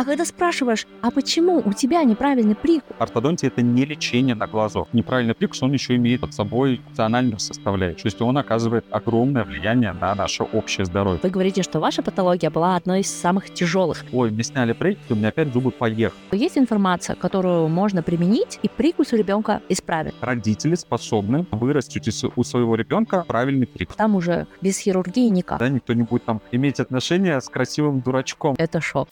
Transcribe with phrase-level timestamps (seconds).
[0.00, 2.96] А когда спрашиваешь, а почему у тебя неправильный прикус?
[2.98, 4.88] Ортодонтия— это не лечение на глазок.
[4.94, 8.04] Неправильный прикус, он еще имеет под собой функциональную составляющую.
[8.04, 11.20] То есть он оказывает огромное влияние на наше общее здоровье.
[11.22, 14.06] Вы говорите, что ваша патология была одной из самых тяжелых.
[14.10, 16.18] Ой, мне сняли прикус, у меня опять зубы поехали.
[16.32, 20.14] Есть информация, которую можно применить, и прикус у ребенка исправит.
[20.22, 23.96] Родители способны вырастить у своего ребенка правильный прикус.
[23.96, 25.58] Там уже без хирургии никак.
[25.58, 28.54] Да, никто не будет там иметь отношения с красивым дурачком.
[28.56, 29.10] Это шок.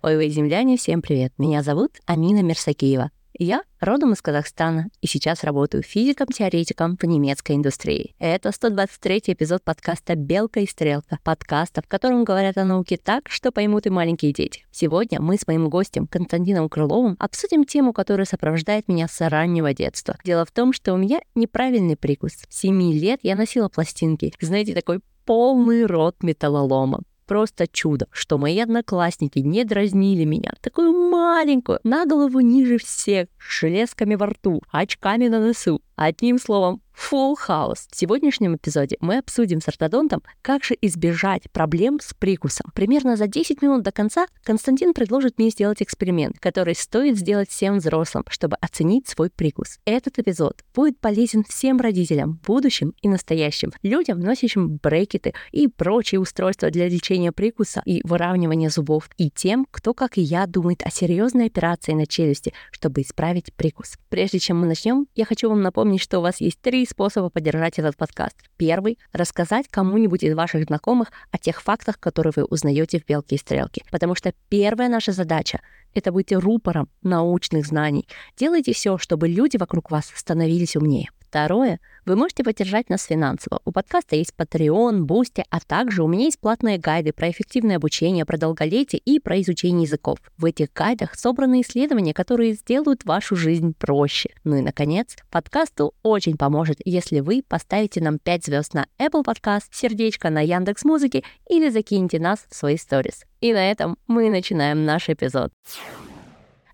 [0.00, 1.32] Ой, вы, земляне, всем привет.
[1.38, 3.10] Меня зовут Амина Мерсакиева.
[3.36, 8.14] Я родом из Казахстана и сейчас работаю физиком-теоретиком по немецкой индустрии.
[8.20, 13.50] Это 123 эпизод подкаста «Белка и стрелка», подкаста, в котором говорят о науке так, что
[13.50, 14.64] поймут и маленькие дети.
[14.70, 20.16] Сегодня мы с моим гостем Константином Крыловым обсудим тему, которая сопровождает меня с раннего детства.
[20.24, 22.34] Дело в том, что у меня неправильный прикус.
[22.48, 24.32] С 7 лет я носила пластинки.
[24.40, 31.78] Знаете, такой полный рот металлолома просто чудо, что мои одноклассники не дразнили меня, такую маленькую,
[31.84, 35.80] на голову ниже всех, железками во рту, очками на носу.
[35.96, 37.86] Одним словом, Full House.
[37.90, 42.70] В сегодняшнем эпизоде мы обсудим с ортодонтом, как же избежать проблем с прикусом.
[42.74, 47.78] Примерно за 10 минут до конца Константин предложит мне сделать эксперимент, который стоит сделать всем
[47.78, 49.78] взрослым, чтобы оценить свой прикус.
[49.84, 56.70] Этот эпизод будет полезен всем родителям, будущим и настоящим, людям, носящим брекеты и прочие устройства
[56.70, 61.46] для лечения прикуса и выравнивания зубов, и тем, кто, как и я, думает о серьезной
[61.46, 63.96] операции на челюсти, чтобы исправить прикус.
[64.08, 67.78] Прежде чем мы начнем, я хочу вам напомнить, что у вас есть три способа поддержать
[67.78, 68.36] этот подкаст.
[68.56, 73.38] Первый— рассказать кому-нибудь из ваших знакомых о тех фактах, которые вы узнаете в «Белке и
[73.38, 73.84] стрелке».
[73.90, 75.60] Потому что первая наша задача—
[75.94, 78.08] это быть рупором научных знаний.
[78.36, 81.08] Делайте все, чтобы люди вокруг вас становились умнее.
[81.28, 83.60] Второе, вы можете поддержать нас финансово.
[83.66, 88.24] У подкаста есть Patreon, Boosty, а также у меня есть платные гайды про эффективное обучение,
[88.24, 90.18] про долголетие и про изучение языков.
[90.38, 94.30] В этих гайдах собраны исследования, которые сделают вашу жизнь проще.
[94.44, 99.66] Ну и, наконец, подкасту очень поможет, если вы поставите нам 5 звезд на Apple Podcast,
[99.70, 103.26] сердечко на Яндекс Музыке или закинете нас в свои сторис.
[103.42, 105.52] И на этом мы начинаем наш эпизод.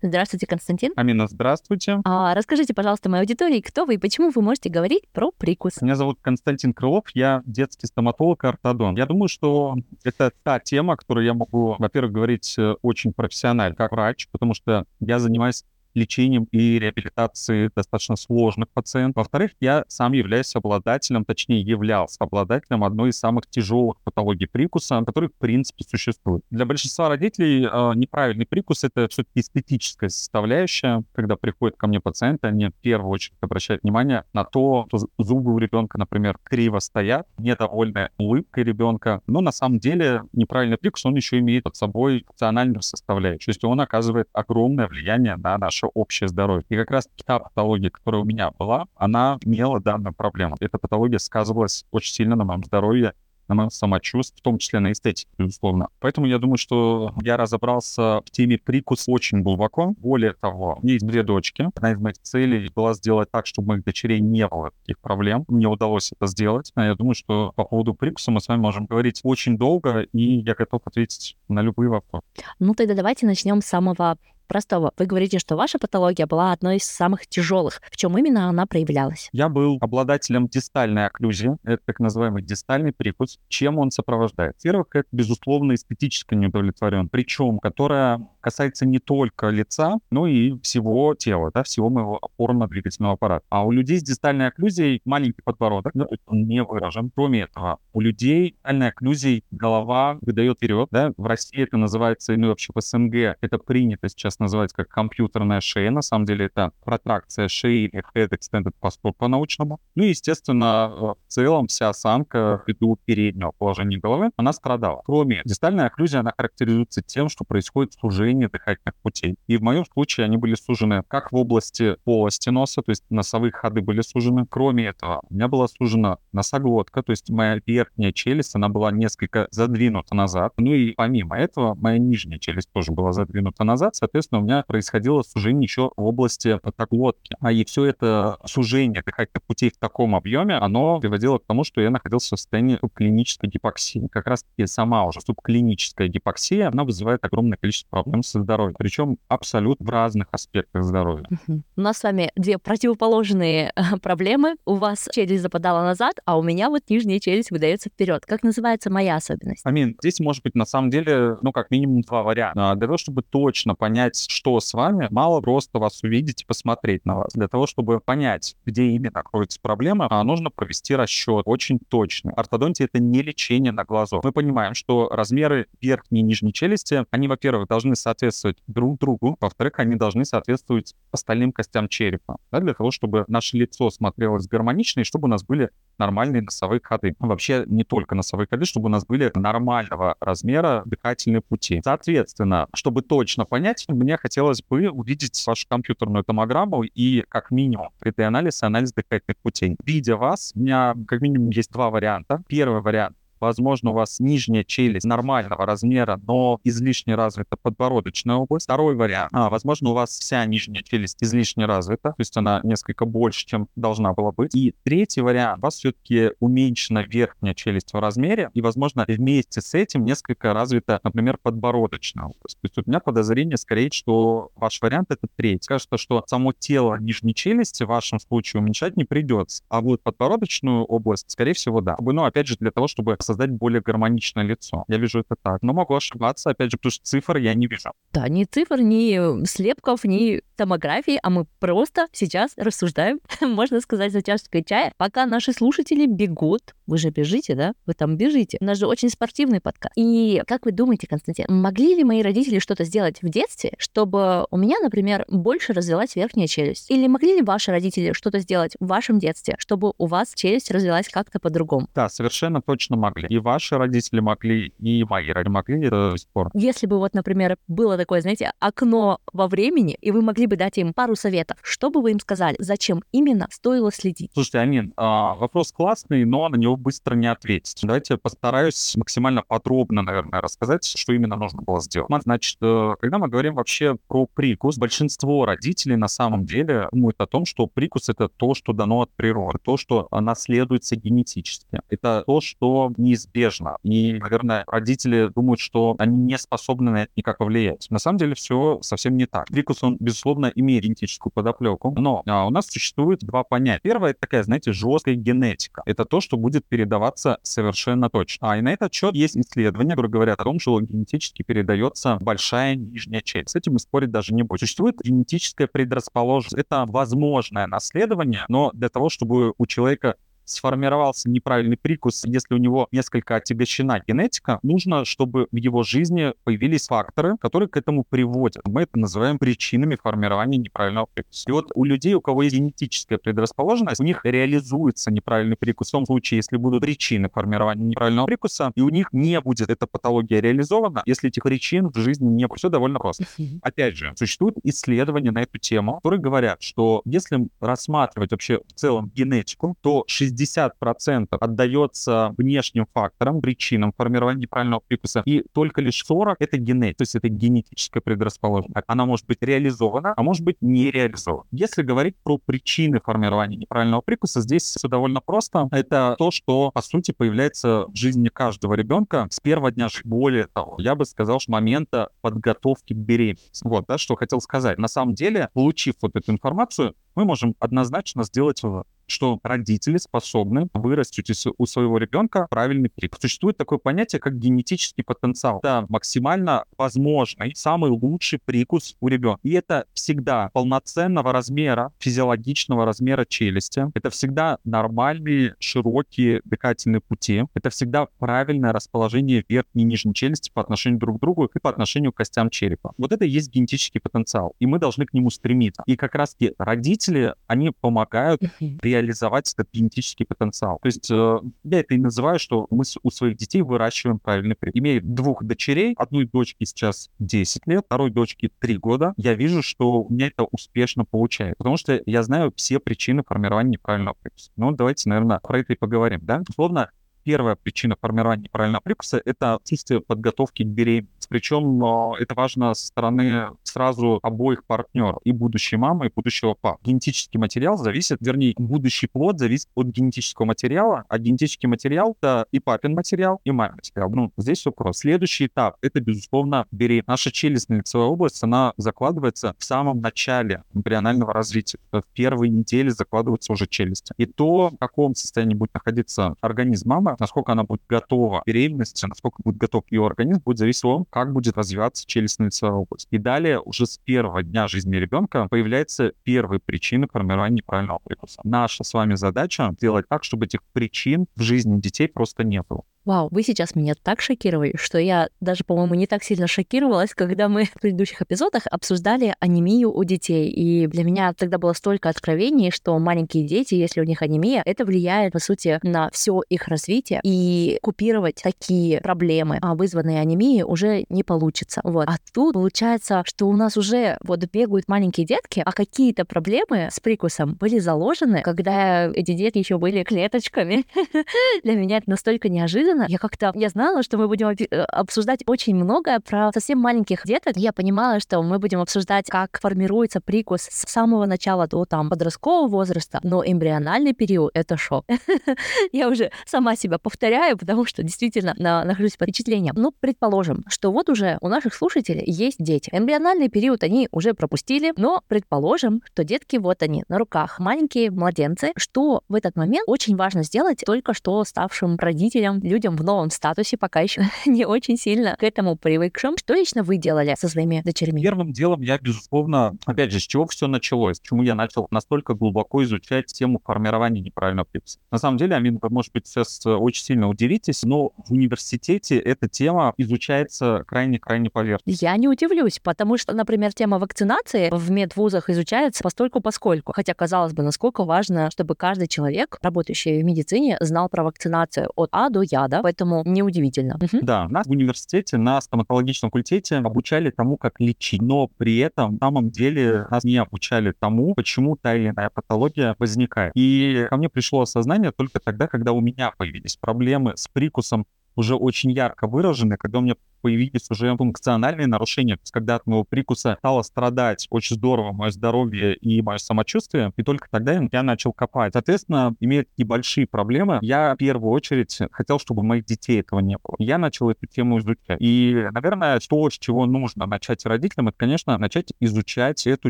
[0.05, 0.91] Здравствуйте, Константин.
[0.95, 1.99] Амина, здравствуйте.
[2.05, 5.81] А, расскажите, пожалуйста, моей аудитории, кто вы и почему вы можете говорить про прикус?
[5.81, 8.95] Меня зовут Константин Крылов, я детский стоматолог ортодон.
[8.95, 13.93] Я думаю, что это та тема, которую я могу, во-первых, говорить э, очень профессионально, как
[13.93, 15.63] врач, потому что я занимаюсь
[15.95, 19.23] лечением и реабилитацией достаточно сложных пациентов.
[19.23, 25.29] Во-вторых, я сам являюсь обладателем, точнее являлся обладателем одной из самых тяжелых патологий прикуса, которые
[25.29, 26.43] в принципе существуют.
[26.51, 31.03] Для большинства родителей э, неправильный прикус— это все-таки эстетическая составляющая.
[31.13, 35.53] Когда приходят ко мне пациенты, они в первую очередь обращают внимание на то, что зубы
[35.53, 39.21] у ребенка, например, криво стоят, недовольны улыбкой ребенка.
[39.27, 43.45] Но на самом деле неправильный прикус, он еще имеет под собой функциональную составляющую.
[43.45, 46.65] То есть он оказывает огромное влияние на наше наше общее здоровье.
[46.69, 50.55] И как раз та патология, которая у меня была, она имела данную проблему.
[50.59, 53.13] Эта патология сказывалась очень сильно на моем здоровье
[53.47, 55.89] на моем самочувствии, в том числе на эстетике, безусловно.
[55.99, 59.93] Поэтому я думаю, что я разобрался в теме прикус очень глубоко.
[59.97, 61.69] Более того, у меня есть две дочки.
[61.75, 65.45] Одна из моих целей была сделать так, чтобы у моих дочерей не было таких проблем.
[65.47, 66.71] Мне удалось это сделать.
[66.75, 70.55] Я думаю, что по поводу прикуса мы с вами можем говорить очень долго, и я
[70.55, 72.25] готов ответить на любые вопросы.
[72.59, 74.17] Ну, тогда давайте начнем с самого
[74.47, 74.91] простого.
[74.97, 77.81] Вы говорите, что ваша патология была одной из самых тяжелых.
[77.91, 79.29] В чем именно она проявлялась?
[79.31, 81.57] Я был обладателем дистальной окклюзии.
[81.63, 83.39] Это так называемый дистальный прикус.
[83.47, 84.55] Чем он сопровождает?
[84.57, 91.51] Во-первых, это, безусловно, эстетическая неудовлетворенность, причем которая касается не только лица, но и всего тела,
[91.53, 93.45] да, всего моего опорно-двигательного аппарата.
[93.49, 97.11] А у людей с дистальной окклюзией маленький подбородок, да, он не выражен.
[97.15, 102.49] Кроме этого, у людей дистальной окклюзией голова выдает вперед, да, в России это называется, ну
[102.49, 105.91] вообще в СНГ это принято сейчас сейчас называется как компьютерная шея.
[105.91, 109.79] На самом деле это протракция шеи или head extended posture по-научному.
[109.95, 115.01] Ну и, естественно, в целом вся осанка ввиду переднего положения головы, она страдала.
[115.05, 119.35] Кроме дистальной окклюзии, она характеризуется тем, что происходит сужение дыхательных путей.
[119.47, 123.51] И в моем случае они были сужены как в области полости носа, то есть носовые
[123.51, 124.45] ходы были сужены.
[124.49, 129.47] Кроме этого, у меня была сужена носоглотка, то есть моя верхняя челюсть, она была несколько
[129.51, 130.53] задвинута назад.
[130.57, 134.63] Ну и помимо этого, моя нижняя челюсть тоже была задвинута назад, соответственно, соответственно, у меня
[134.67, 137.35] происходило сужение еще в области подглотки.
[137.39, 141.81] А и все это сужение дыхательных путей в таком объеме, оно приводило к тому, что
[141.81, 144.07] я находился в состоянии субклинической гипоксии.
[144.11, 149.85] Как раз-таки сама уже субклиническая гипоксия, она вызывает огромное количество проблем со здоровьем, причем абсолютно
[149.85, 151.27] в разных аспектах здоровья.
[151.47, 154.55] У нас с вами две противоположные проблемы.
[154.65, 158.25] У вас челюсть западала назад, а у меня вот нижняя челюсть выдается вперед.
[158.25, 159.61] Как называется моя особенность?
[159.65, 162.73] Амин, здесь может быть на самом деле, ну, как минимум два варианта.
[162.75, 167.17] Для того, чтобы точно понять, что с вами, мало просто вас увидеть и посмотреть на
[167.17, 167.33] вас.
[167.33, 172.33] Для того, чтобы понять, где именно кроется проблема, а нужно провести расчет очень точный.
[172.33, 174.21] Ортодонтия— это не лечение на глазу.
[174.23, 179.79] Мы понимаем, что размеры верхней и нижней челюсти, они, во-первых, должны соответствовать друг другу, во-вторых,
[179.79, 185.03] они должны соответствовать остальным костям черепа, да, для того, чтобы наше лицо смотрелось гармонично и
[185.03, 187.15] чтобы у нас были нормальные носовые ходы.
[187.19, 191.81] Вообще не только носовые ходы, чтобы у нас были нормального размера дыхательные пути.
[191.83, 198.63] Соответственно, чтобы точно понять, мне хотелось бы увидеть вашу компьютерную томограмму и как минимум 3D-анализ
[198.63, 199.75] и анализ дыхательных путей.
[199.83, 202.43] Видя вас, у меня как минимум есть два варианта.
[202.47, 203.15] Первый вариант
[203.45, 208.65] Возможно, у вас нижняя челюсть нормального размера, но излишне развита подбородочная область.
[208.65, 209.29] Второй вариант.
[209.33, 213.67] А, возможно, у вас вся нижняя челюсть излишне развита, то есть она несколько больше, чем
[213.75, 214.55] должна была быть.
[214.55, 215.59] И третий вариант.
[215.59, 220.99] У вас все-таки уменьшена верхняя челюсть в размере, и, возможно, вместе с этим несколько развита,
[221.03, 222.57] например, подбородочная область.
[222.61, 225.67] То есть у меня подозрение скорее, что ваш вариант это третий.
[225.67, 230.83] Кажется, что само тело нижней челюсти в вашем случае уменьшать не придется, а вот подбородочную
[230.83, 231.95] область, скорее всего, да.
[231.99, 234.85] Ну, опять же, для того, чтобы создать более гармоничное лицо.
[234.87, 235.61] Я вижу это так.
[235.61, 237.91] Но могу ошибаться, опять же, потому что цифр я не вижу.
[238.13, 244.21] Да, ни цифр, ни слепков, ни томографии, а мы просто сейчас рассуждаем, можно сказать, за
[244.21, 246.75] чашечкой чая, пока наши слушатели бегут.
[246.87, 247.73] Вы же бежите, да?
[247.85, 248.57] Вы там бежите.
[248.61, 249.93] У нас же очень спортивный подкаст.
[249.95, 254.57] И как вы думаете, Константин, могли ли мои родители что-то сделать в детстве, чтобы у
[254.57, 256.89] меня, например, больше развилась верхняя челюсть?
[256.91, 261.09] Или могли ли ваши родители что-то сделать в вашем детстве, чтобы у вас челюсть развилась
[261.09, 261.87] как-то по-другому?
[261.95, 263.35] Да, совершенно точно могли могли.
[263.35, 266.49] И ваши родители могли, и мои родители могли, это спор.
[266.53, 270.77] Если бы вот, например, было такое, знаете, окно во времени, и вы могли бы дать
[270.77, 272.55] им пару советов, что бы вы им сказали?
[272.59, 274.31] Зачем именно стоило следить?
[274.33, 277.79] Слушайте, Амин, а, вопрос классный, но на него быстро не ответить.
[277.83, 282.09] Давайте постараюсь максимально подробно, наверное, рассказать, что именно нужно было сделать.
[282.23, 287.27] Значит, э, когда мы говорим вообще про прикус, большинство родителей на самом деле думают о
[287.27, 291.81] том, что прикус— это то, что дано от природы, то, что наследуется генетически.
[291.89, 293.77] Это то, что неизбежно.
[293.83, 297.87] И, наверное, родители думают, что они не способны на это никак повлиять.
[297.89, 299.47] На самом деле все совсем не так.
[299.47, 303.81] Прикус, он, безусловно, имеет генетическую подоплеку, но а, у нас существует два понятия.
[303.83, 305.81] Первое— это такая, знаете, жесткая генетика.
[305.85, 308.51] Это то, что будет передаваться совершенно точно.
[308.51, 312.75] А и на этот счет есть исследования, которые говорят о том, что генетически передается большая
[312.75, 313.51] нижняя челюсть.
[313.51, 314.59] С этим спорить даже не будем.
[314.59, 316.57] Существует генетическая предрасположенность.
[316.57, 322.87] Это возможное наследование, но для того, чтобы у человека сформировался неправильный прикус, если у него
[322.91, 328.65] несколько отягощена генетика, нужно, чтобы в его жизни появились факторы, которые к этому приводят.
[328.67, 331.49] Мы это называем причинами формирования неправильного прикуса.
[331.49, 335.91] И вот у людей, у кого есть генетическая предрасположенность, у них реализуется неправильный прикус в
[335.91, 340.39] том случае, если будут причины формирования неправильного прикуса, и у них не будет эта патология
[340.39, 342.59] реализована, если этих причин в жизни не будет.
[342.59, 343.25] Все довольно просто.
[343.61, 349.11] Опять же, существуют исследования на эту тему, которые говорят, что если рассматривать вообще в целом
[349.13, 356.37] генетику, то 60 60% отдается внешним факторам, причинам формирования неправильного прикуса, и только лишь 40—
[356.39, 358.85] это генетика, то есть это генетическая предрасположенность.
[358.87, 361.47] Она может быть реализована, а может быть не реализована.
[361.51, 365.67] Если говорить про причины формирования неправильного прикуса, здесь все довольно просто.
[365.71, 370.09] Это то, что, по сути, появляется в жизни каждого ребенка с первого дня жизни.
[370.09, 373.65] Более того, я бы сказал, что момента подготовки к беременности.
[373.65, 374.77] Вот, да, что хотел сказать.
[374.77, 380.67] На самом деле, получив вот эту информацию, мы можем однозначно сделать вывод что родители способны
[380.73, 383.19] вырастить у своего ребенка правильный прикус.
[383.21, 385.59] Существует такое понятие, как генетический потенциал.
[385.59, 389.39] Это максимально возможный, самый лучший прикус у ребенка.
[389.43, 393.87] И это всегда полноценного размера, физиологичного размера челюсти.
[393.93, 397.43] Это всегда нормальные, широкие дыхательные пути.
[397.53, 401.69] Это всегда правильное расположение верхней и нижней челюсти по отношению друг к другу и по
[401.69, 402.93] отношению к костям черепа.
[402.97, 404.55] Вот это и есть генетический потенциал.
[404.59, 405.83] И мы должны к нему стремиться.
[405.85, 408.41] И как раз-таки родители, они помогают
[408.81, 410.79] при реализовать этот генетический потенциал.
[410.81, 414.77] То есть э, я это и называю, что мы у своих детей выращиваем правильный пример.
[414.77, 419.13] Имею двух дочерей, одной дочке сейчас 10 лет, второй дочке 3 года.
[419.17, 423.71] Я вижу, что у меня это успешно получается, потому что я знаю все причины формирования
[423.71, 424.51] неправильного прикуса.
[424.55, 426.41] Ну, давайте, наверное, про это и поговорим, да?
[426.47, 426.89] Условно,
[427.25, 431.14] первая причина формирования неправильного прикуса— это отсутствие подготовки к беременности.
[431.29, 436.79] Причем э, это важно со стороны сразу обоих партнеров, и будущей мамы, и будущего папы.
[436.83, 442.59] Генетический материал зависит, вернее, будущий плод зависит от генетического материала, а генетический материал— это и
[442.59, 444.09] папин материал, и мамин материал.
[444.09, 445.01] Ну, здесь все просто.
[445.01, 447.07] Следующий этап— это, безусловно, беременность.
[447.07, 451.79] Наша челюстная лицевая область, она закладывается в самом начале эмбрионального развития.
[451.91, 454.13] В первые недели закладываются уже челюсти.
[454.17, 459.05] И то, в каком состоянии будет находиться организм мамы, насколько она будет готова к беременности,
[459.05, 463.07] насколько будет готов ее организм, будет зависеть от как будет развиваться челюстная лицевая область.
[463.09, 468.41] И далее, уже с первого дня жизни ребенка, появляются первые причины формирования неправильного прикуса.
[468.43, 472.83] Наша с вами задача сделать так, чтобы этих причин в жизни детей просто не было.
[473.05, 477.47] Вау, вы сейчас меня так шокировали, что я даже, по-моему, не так сильно шокировалась, когда
[477.47, 480.49] мы в предыдущих эпизодах обсуждали анемию у детей.
[480.49, 484.85] И для меня тогда было столько откровений, что маленькие дети, если у них анемия, это
[484.85, 487.19] влияет, по сути, на все их развитие.
[487.23, 491.81] И купировать такие проблемы, вызванные анемией, уже не получится.
[491.83, 492.07] Вот.
[492.07, 496.99] А тут получается, что у нас уже вот бегают маленькие детки, а какие-то проблемы с
[496.99, 500.85] прикусом были заложены, когда эти детки еще были клеточками.
[501.63, 503.05] Для меня это настолько неожиданно, неожиданно.
[503.11, 507.57] Я как-то, я знала, что мы будем э, обсуждать очень многое про совсем маленьких деток.
[507.57, 512.67] Я понимала, что мы будем обсуждать, как формируется прикус с самого начала до там подросткового
[512.67, 515.05] возраста, но эмбриональный период— это шок.
[515.91, 519.75] Я уже сама себя повторяю, потому что действительно нахожусь под впечатлением.
[519.77, 522.89] Ну, предположим, что вот уже у наших слушателей есть дети.
[522.91, 528.71] Эмбриональный период они уже пропустили, но предположим, что детки вот они на руках, маленькие младенцы,
[528.77, 533.29] что в этот момент очень важно сделать только что ставшим родителям, людям, людям в новом
[533.29, 536.37] статусе, пока еще не очень сильно к этому привыкшим.
[536.37, 538.21] Что лично вы делали со своими дочерьми?
[538.21, 542.83] Первым делом я, безусловно, опять же, с чего все началось, почему я начал настолько глубоко
[542.83, 544.99] изучать тему формирования неправильного пипса.
[545.11, 549.17] На самом деле, Амин, вы, может быть, сейчас э, очень сильно удивитесь, но в университете
[549.17, 552.05] эта тема изучается крайне-крайне поверхностно.
[552.05, 556.93] Я не удивлюсь, потому что, например, тема вакцинации в медвузах изучается постольку поскольку.
[556.93, 562.09] Хотя, казалось бы, насколько важно, чтобы каждый человек, работающий в медицине, знал про вакцинацию от
[562.11, 563.97] А до Я, да, поэтому неудивительно.
[564.21, 569.27] Да, нас в университете на стоматологическом факультете обучали тому, как лечить, но при этом на
[569.27, 573.53] самом деле нас не обучали тому, почему та или иная патология возникает.
[573.55, 578.05] И ко мне пришло осознание только тогда, когда у меня появились проблемы с прикусом
[578.35, 582.35] уже очень ярко выражены, когда у меня появились уже функциональные нарушения.
[582.35, 587.11] То есть когда от моего прикуса стало страдать очень здорово мое здоровье и мое самочувствие,
[587.17, 588.73] и только тогда я начал копать.
[588.73, 593.57] Соответственно, имея такие большие проблемы, я в первую очередь хотел, чтобы моих детей этого не
[593.57, 593.75] было.
[593.79, 595.17] Я начал эту тему изучать.
[595.19, 599.89] И, наверное, то, с чего нужно начать родителям, это, конечно, начать изучать эту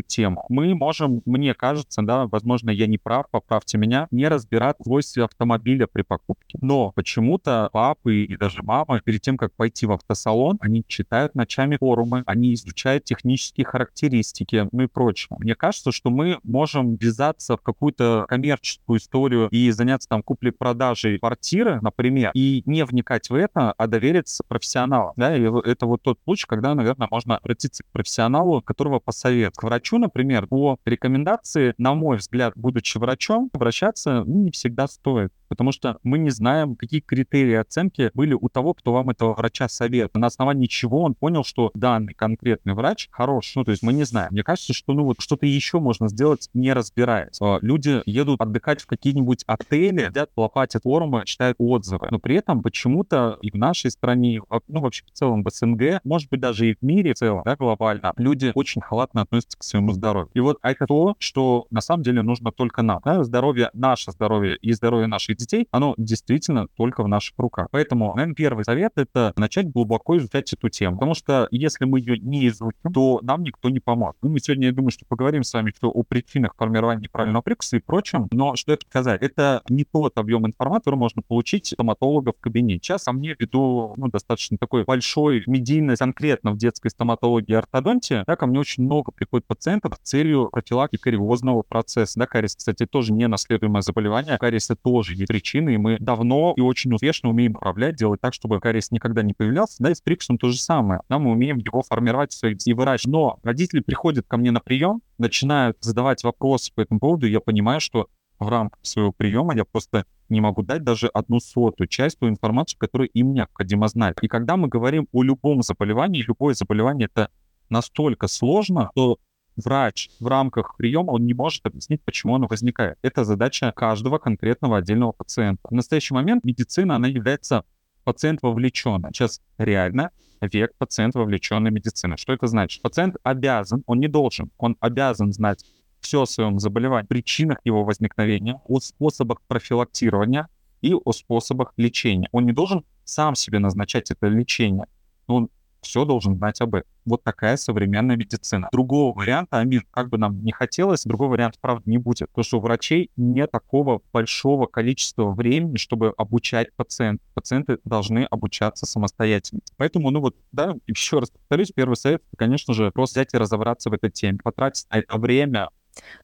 [0.00, 0.46] тему.
[0.48, 5.86] Мы можем, мне кажется, да, возможно, я не прав, поправьте меня, не разбирать свойства автомобиля
[5.86, 6.56] при покупке.
[6.62, 11.34] Но почему-то папы и даже мамы перед тем, как пойти в автосалон, салон, они читают
[11.34, 15.36] ночами форумы, они изучают технические характеристики, ну и прочее.
[15.38, 21.80] Мне кажется, что мы можем ввязаться в какую-то коммерческую историю и заняться там куплей-продажей квартиры,
[21.82, 25.12] например, и не вникать в это, а довериться профессионалу.
[25.16, 29.56] Да, и это вот тот случай, когда, наверное, можно обратиться к профессионалу, которого посоветуют.
[29.56, 35.32] К врачу, например, по рекомендации, на мой взгляд, будучи врачом, обращаться ну, не всегда стоит
[35.48, 39.68] потому что мы не знаем, какие критерии оценки были у того, кто вам этого врача
[39.68, 40.14] советует.
[40.14, 43.52] На основании чего он понял, что данный конкретный врач хорош.
[43.56, 44.28] Ну, то есть мы не знаем.
[44.30, 47.40] Мне кажется, что ну вот что-то еще можно сделать, не разбираясь.
[47.40, 52.08] А, люди едут отдыхать в какие-нибудь отели, сидят, лопатят форумы, читают отзывы.
[52.10, 56.28] Но при этом почему-то и в нашей стране, ну вообще в целом в СНГ, может
[56.30, 59.92] быть даже и в мире в целом, да, глобально, люди очень халатно относятся к своему
[59.92, 60.30] здоровью.
[60.34, 63.00] И вот это то, что на самом деле нужно только нам.
[63.04, 63.24] Да?
[63.24, 67.68] Здоровье, наше здоровье и здоровье наших детей, оно действительно только в наших руках.
[67.70, 70.96] Поэтому, наверное, первый совет— это начать глубоко изучать эту тему.
[70.96, 74.16] Потому что если мы ее не изучим, то нам никто не поможет.
[74.22, 77.76] Ну, мы сегодня, я думаю, что поговорим с вами что о причинах формирования неправильного прикуса
[77.76, 78.28] и прочем.
[78.30, 79.22] Но что это сказать?
[79.22, 82.80] Это не тот объем информации, который можно получить стоматолога в кабинете.
[82.82, 88.22] Сейчас ко мне веду ну, достаточно такой большой медийность конкретно в детской стоматологии и ортодонтии.
[88.26, 92.18] Да, ко мне очень много приходит пациентов с целью профилактики кариозного процесса.
[92.18, 94.38] Да, кариес, кстати, тоже не наследуемое заболевание.
[94.38, 98.60] Кариес тоже есть причины, и мы давно и очень успешно умеем управлять, делать так, чтобы
[98.60, 99.76] кариес никогда не появлялся.
[99.78, 101.00] Да, прикусом то же самое.
[101.08, 103.12] Да, мы умеем его формировать и выращивать.
[103.12, 107.40] Но родители приходят ко мне на прием, начинают задавать вопросы по этому поводу, и я
[107.40, 108.06] понимаю, что
[108.38, 112.76] в рамках своего приема я просто не могу дать даже одну сотую часть той информации,
[112.78, 114.16] которую им необходимо знать.
[114.22, 117.30] И когда мы говорим о любом заболевании, любое заболевание это
[117.68, 119.18] настолько сложно, что
[119.56, 122.96] врач в рамках приема, он не может объяснить, почему оно возникает.
[123.02, 125.62] Это задача каждого конкретного отдельного пациента.
[125.68, 127.64] В настоящий момент медицина, она является
[128.06, 129.04] пациент вовлечен.
[129.12, 130.10] Сейчас реально
[130.40, 132.16] век пациент вовлеченной медицины.
[132.16, 132.80] Что это значит?
[132.80, 135.64] Пациент обязан, он не должен, он обязан знать
[136.00, 140.48] все о своем заболевании, причинах его возникновения, о способах профилактирования
[140.82, 142.28] и о способах лечения.
[142.30, 144.86] Он не должен сам себе назначать это лечение.
[145.26, 145.48] Он
[145.86, 146.90] все должен знать об этом.
[147.04, 148.68] Вот такая современная медицина.
[148.72, 152.28] Другого варианта, Амир, как бы нам не хотелось, другого варианта, правда, не будет.
[152.28, 157.26] Потому что у врачей нет такого большого количества времени, чтобы обучать пациентов.
[157.34, 159.60] Пациенты должны обучаться самостоятельно.
[159.76, 163.90] Поэтому, ну вот, да, еще раз повторюсь, первый совет, конечно же, просто взять и разобраться
[163.90, 165.68] в этой теме, потратить на это время.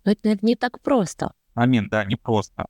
[0.05, 1.33] Но это, наверное, не так просто.
[1.55, 2.67] Амин, да, не просто.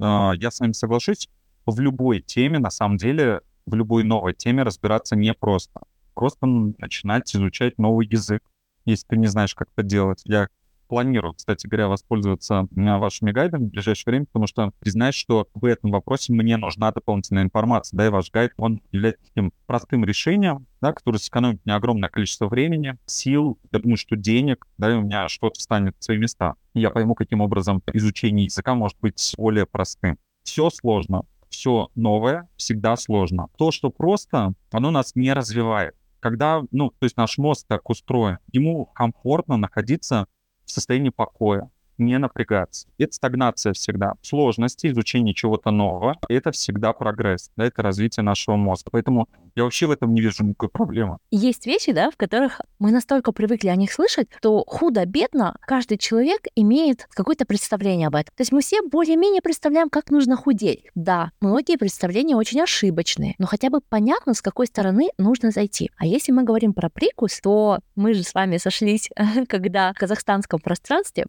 [0.00, 1.28] А, я с вами соглашусь,
[1.66, 5.80] в любой теме, на самом деле, в любой новой теме разбираться непросто
[6.14, 8.42] просто начинать изучать новый язык,
[8.84, 10.22] если ты не знаешь, как это делать.
[10.24, 10.48] Я
[10.88, 15.90] планирую, кстати говоря, воспользоваться вашими гайдами в ближайшее время, потому что признать, что в этом
[15.90, 20.92] вопросе мне нужна дополнительная информация, да, и ваш гайд, он является таким простым решением, да,
[20.92, 25.28] которое сэкономит мне огромное количество времени, сил, я думаю, что денег, да, и у меня
[25.28, 26.54] что-то встанет в свои места.
[26.74, 30.18] Я пойму, каким образом изучение языка может быть более простым.
[30.42, 33.48] Все сложно, все новое всегда сложно.
[33.56, 35.94] То, что просто, оно нас не развивает
[36.24, 40.26] когда, ну, то есть наш мозг так устроен, ему комфортно находиться
[40.64, 42.88] в состоянии покоя, не напрягаться.
[42.98, 44.14] Это стагнация всегда.
[44.22, 48.90] Сложности, изучение чего-то нового— это всегда прогресс, да, это развитие нашего мозга.
[48.92, 51.18] Поэтому я вообще в этом не вижу никакой проблемы.
[51.30, 56.42] Есть вещи, да, в которых мы настолько привыкли о них слышать, что худо-бедно каждый человек
[56.56, 58.32] имеет какое-то представление об этом.
[58.36, 60.84] То есть мы все более-менее представляем, как нужно худеть.
[60.94, 65.90] Да, многие представления очень ошибочные, но хотя бы понятно, с какой стороны нужно зайти.
[65.96, 69.10] А если мы говорим про прикус, то мы же с вами сошлись,
[69.48, 71.26] когда в казахстанском пространстве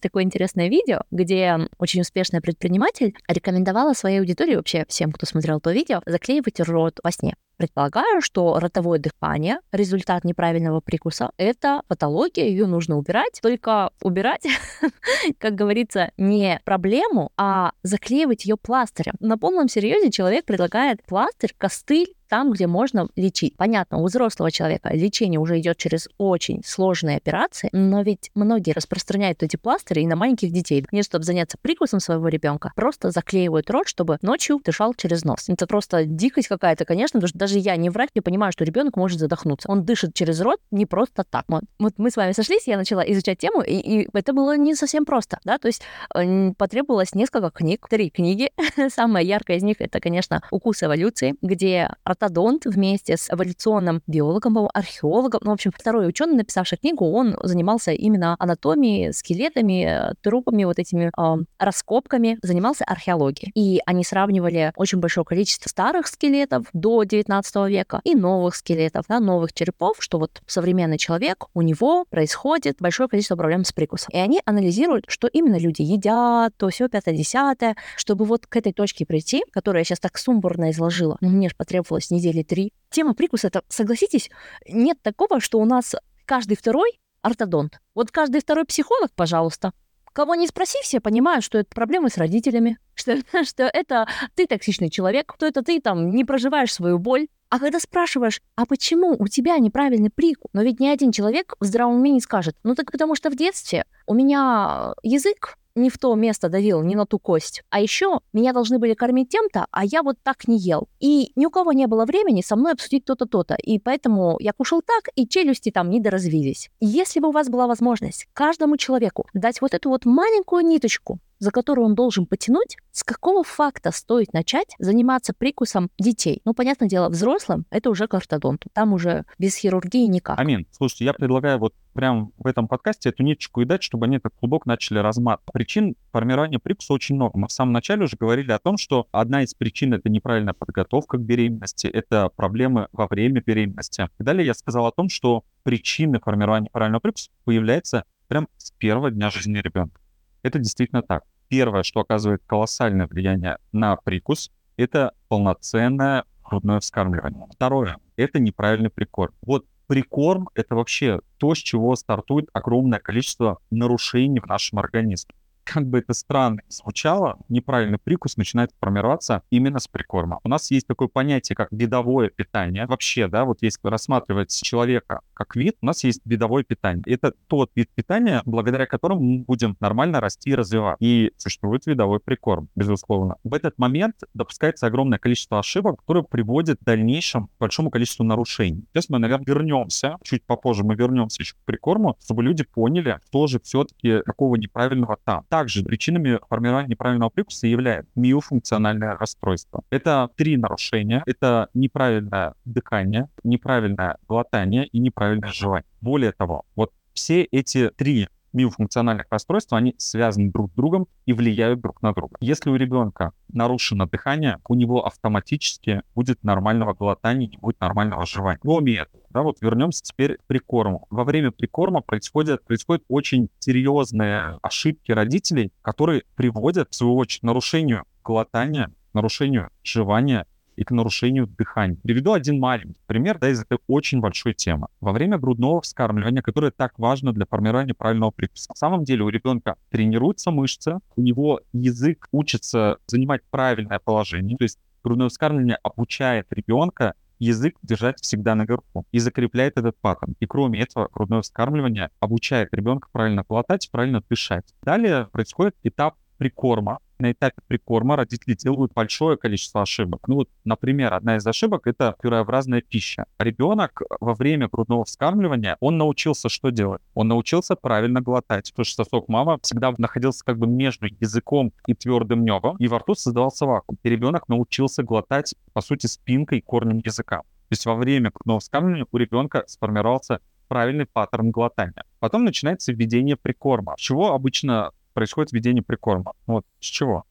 [0.00, 5.60] появилось такое интересное видео, где очень успешная предприниматель рекомендовала своей аудитории, вообще всем, кто смотрел
[5.60, 7.34] то видео, заклеивать рот во сне.
[7.60, 13.38] Предполагаю, что ротовое дыхание, результат неправильного прикуса, это патология, ее нужно убирать.
[13.42, 14.46] Только убирать,
[15.38, 19.12] как говорится, не проблему, а заклеивать ее пластырем.
[19.20, 23.56] На полном серьезе человек предлагает пластырь, костыль там, где можно лечить.
[23.56, 29.42] Понятно, у взрослого человека лечение уже идет через очень сложные операции, но ведь многие распространяют
[29.42, 30.86] эти пластыри и на маленьких детей.
[30.92, 35.48] Не чтобы заняться прикусом своего ребенка, просто заклеивают рот, чтобы ночью дышал через нос.
[35.48, 38.96] Это просто дикость какая-то, конечно, потому что даже я не врач, не понимаю, что ребенок
[38.96, 39.70] может задохнуться.
[39.70, 41.44] Он дышит через рот не просто так.
[41.48, 44.74] Вот, вот мы с вами сошлись, я начала изучать тему, и, и это было не
[44.74, 45.82] совсем просто, да, то есть
[46.14, 48.50] э, потребовалось несколько книг, три книги.
[48.88, 55.40] Самая яркая из них это, конечно, «Укус эволюции», где ортодонт вместе с эволюционным биологом, археологом,
[55.44, 61.10] ну, в общем, второй ученый, написавший книгу, он занимался именно анатомией, скелетами, трупами, вот этими
[61.16, 63.52] э, раскопками, занимался археологией.
[63.54, 69.20] И они сравнивали очень большое количество старых скелетов до 19 века и новых скелетов, да,
[69.20, 74.08] новых черепов, что вот современный человек, у него происходит большое количество проблем с прикусом.
[74.12, 79.06] И они анализируют, что именно люди едят, то все пятое-десятое, чтобы вот к этой точке
[79.06, 82.72] прийти, которую я сейчас так сумбурно изложила, ну, мне же потребовалось недели три.
[82.90, 84.30] Тема прикуса, это, согласитесь,
[84.68, 85.94] нет такого, что у нас
[86.26, 87.80] каждый второй ортодонт.
[87.94, 89.72] Вот каждый второй психолог, пожалуйста.
[90.12, 94.90] Кого не спроси, все понимают, что это проблемы с родителями, что, что это ты токсичный
[94.90, 97.28] человек, что это ты там не проживаешь свою боль.
[97.48, 101.64] А когда спрашиваешь, а почему у тебя неправильный прикус, но ведь ни один человек в
[101.64, 105.98] здравом уме не скажет, ну так потому что в детстве у меня язык не в
[105.98, 107.62] то место давил, не на ту кость.
[107.70, 110.88] А еще меня должны были кормить тем-то, а я вот так не ел.
[111.00, 113.54] И ни у кого не было времени со мной обсудить то-то, то-то.
[113.54, 116.70] И поэтому я кушал так, и челюсти там не доразвились.
[116.80, 121.50] Если бы у вас была возможность каждому человеку дать вот эту вот маленькую ниточку, за
[121.50, 126.42] которую он должен потянуть, с какого факта стоит начать заниматься прикусом детей?
[126.44, 128.68] Ну, понятное дело, взрослым это уже к ортодонту.
[128.72, 130.38] Там уже без хирургии никак.
[130.38, 134.18] Амин, слушайте, я предлагаю вот прям в этом подкасте эту ниточку и дать, чтобы они
[134.18, 135.52] этот клубок начали разматывать.
[135.52, 137.38] Причин формирования прикуса очень много.
[137.38, 141.18] Мы в самом начале уже говорили о том, что одна из причин— это неправильная подготовка
[141.18, 144.08] к беременности, это проблемы во время беременности.
[144.18, 149.10] И далее я сказал о том, что причины формирования правильного прикуса появляются прям с первого
[149.10, 150.00] дня жизни ребенка.
[150.42, 151.24] Это действительно так.
[151.48, 157.46] Первое, что оказывает колоссальное влияние на прикус, это полноценное грудное вскармливание.
[157.52, 159.34] Второе, это неправильный прикорм.
[159.42, 165.86] Вот прикорм— это вообще то, с чего стартует огромное количество нарушений в нашем организме как
[165.86, 170.40] бы это странно звучало, неправильный прикус начинает формироваться именно с прикорма.
[170.42, 172.86] У нас есть такое понятие, как видовое питание.
[172.86, 177.02] Вообще, да, вот если рассматривать человека как вид, у нас есть видовое питание.
[177.06, 180.98] Это тот вид питания, благодаря которому мы будем нормально расти и развиваться.
[181.00, 183.36] И существует видовой прикорм, безусловно.
[183.42, 188.84] В этот момент допускается огромное количество ошибок, которые приводят в дальнейшем к большому количеству нарушений.
[188.92, 193.46] Сейчас мы, наверное, вернемся, чуть попозже мы вернемся еще к прикорму, чтобы люди поняли, что
[193.46, 195.46] же все-таки какого неправильного там.
[195.48, 199.82] Также причинами формирования неправильного прикуса является миофункциональное расстройство.
[199.88, 201.22] Это три нарушения.
[201.24, 205.84] Это неправильное дыхание, неправильное глотание и неправильное жевание.
[206.00, 211.80] Более того, вот все эти три миофункциональных расстройств, они связаны друг с другом и влияют
[211.80, 212.36] друг на друга.
[212.40, 218.58] Если у ребенка нарушено дыхание, у него автоматически будет нормального глотания, не будет нормального жевания.
[218.60, 221.06] Кроме этого, да, вот вернемся теперь к прикорму.
[221.10, 227.44] Во время прикорма происходят, происходят очень серьезные ошибки родителей, которые приводят, в свою очередь, к
[227.44, 230.46] нарушению глотания, нарушению жевания
[230.80, 231.98] и к нарушению дыхания.
[232.02, 234.86] Приведу один маленький пример да, из этой очень большой темы.
[235.02, 239.28] Во время грудного вскармливания, которое так важно для формирования правильного прикуса, на самом деле у
[239.28, 246.46] ребенка тренируются мышцы, у него язык учится занимать правильное положение, то есть грудное вскармливание обучает
[246.50, 250.34] ребенка язык держать всегда наверху и закрепляет этот паттерн.
[250.40, 254.74] И кроме этого, грудное вскармливание обучает ребенка правильно глотать, правильно дышать.
[254.82, 260.26] Далее происходит этап прикорма, на этапе прикорма родители делают большое количество ошибок.
[260.26, 263.26] Ну вот, например, одна из ошибок— это пюреобразная пища.
[263.38, 267.02] Ребенок во время грудного вскармливания, он научился что делать?
[267.12, 271.92] Он научился правильно глотать, потому что сосок мама всегда находился как бы между языком и
[271.92, 273.98] твердым небом, и во рту создавался вакуум.
[274.02, 277.40] И ребенок научился глотать, по сути, спинкой, корнем языка.
[277.40, 282.04] То есть во время грудного вскармливания у ребенка сформировался правильный паттерн глотания.
[282.18, 283.94] Потом начинается введение прикорма.
[283.98, 286.32] Чего обычно происходит введение прикорма.
[286.46, 287.24] Вот с чего?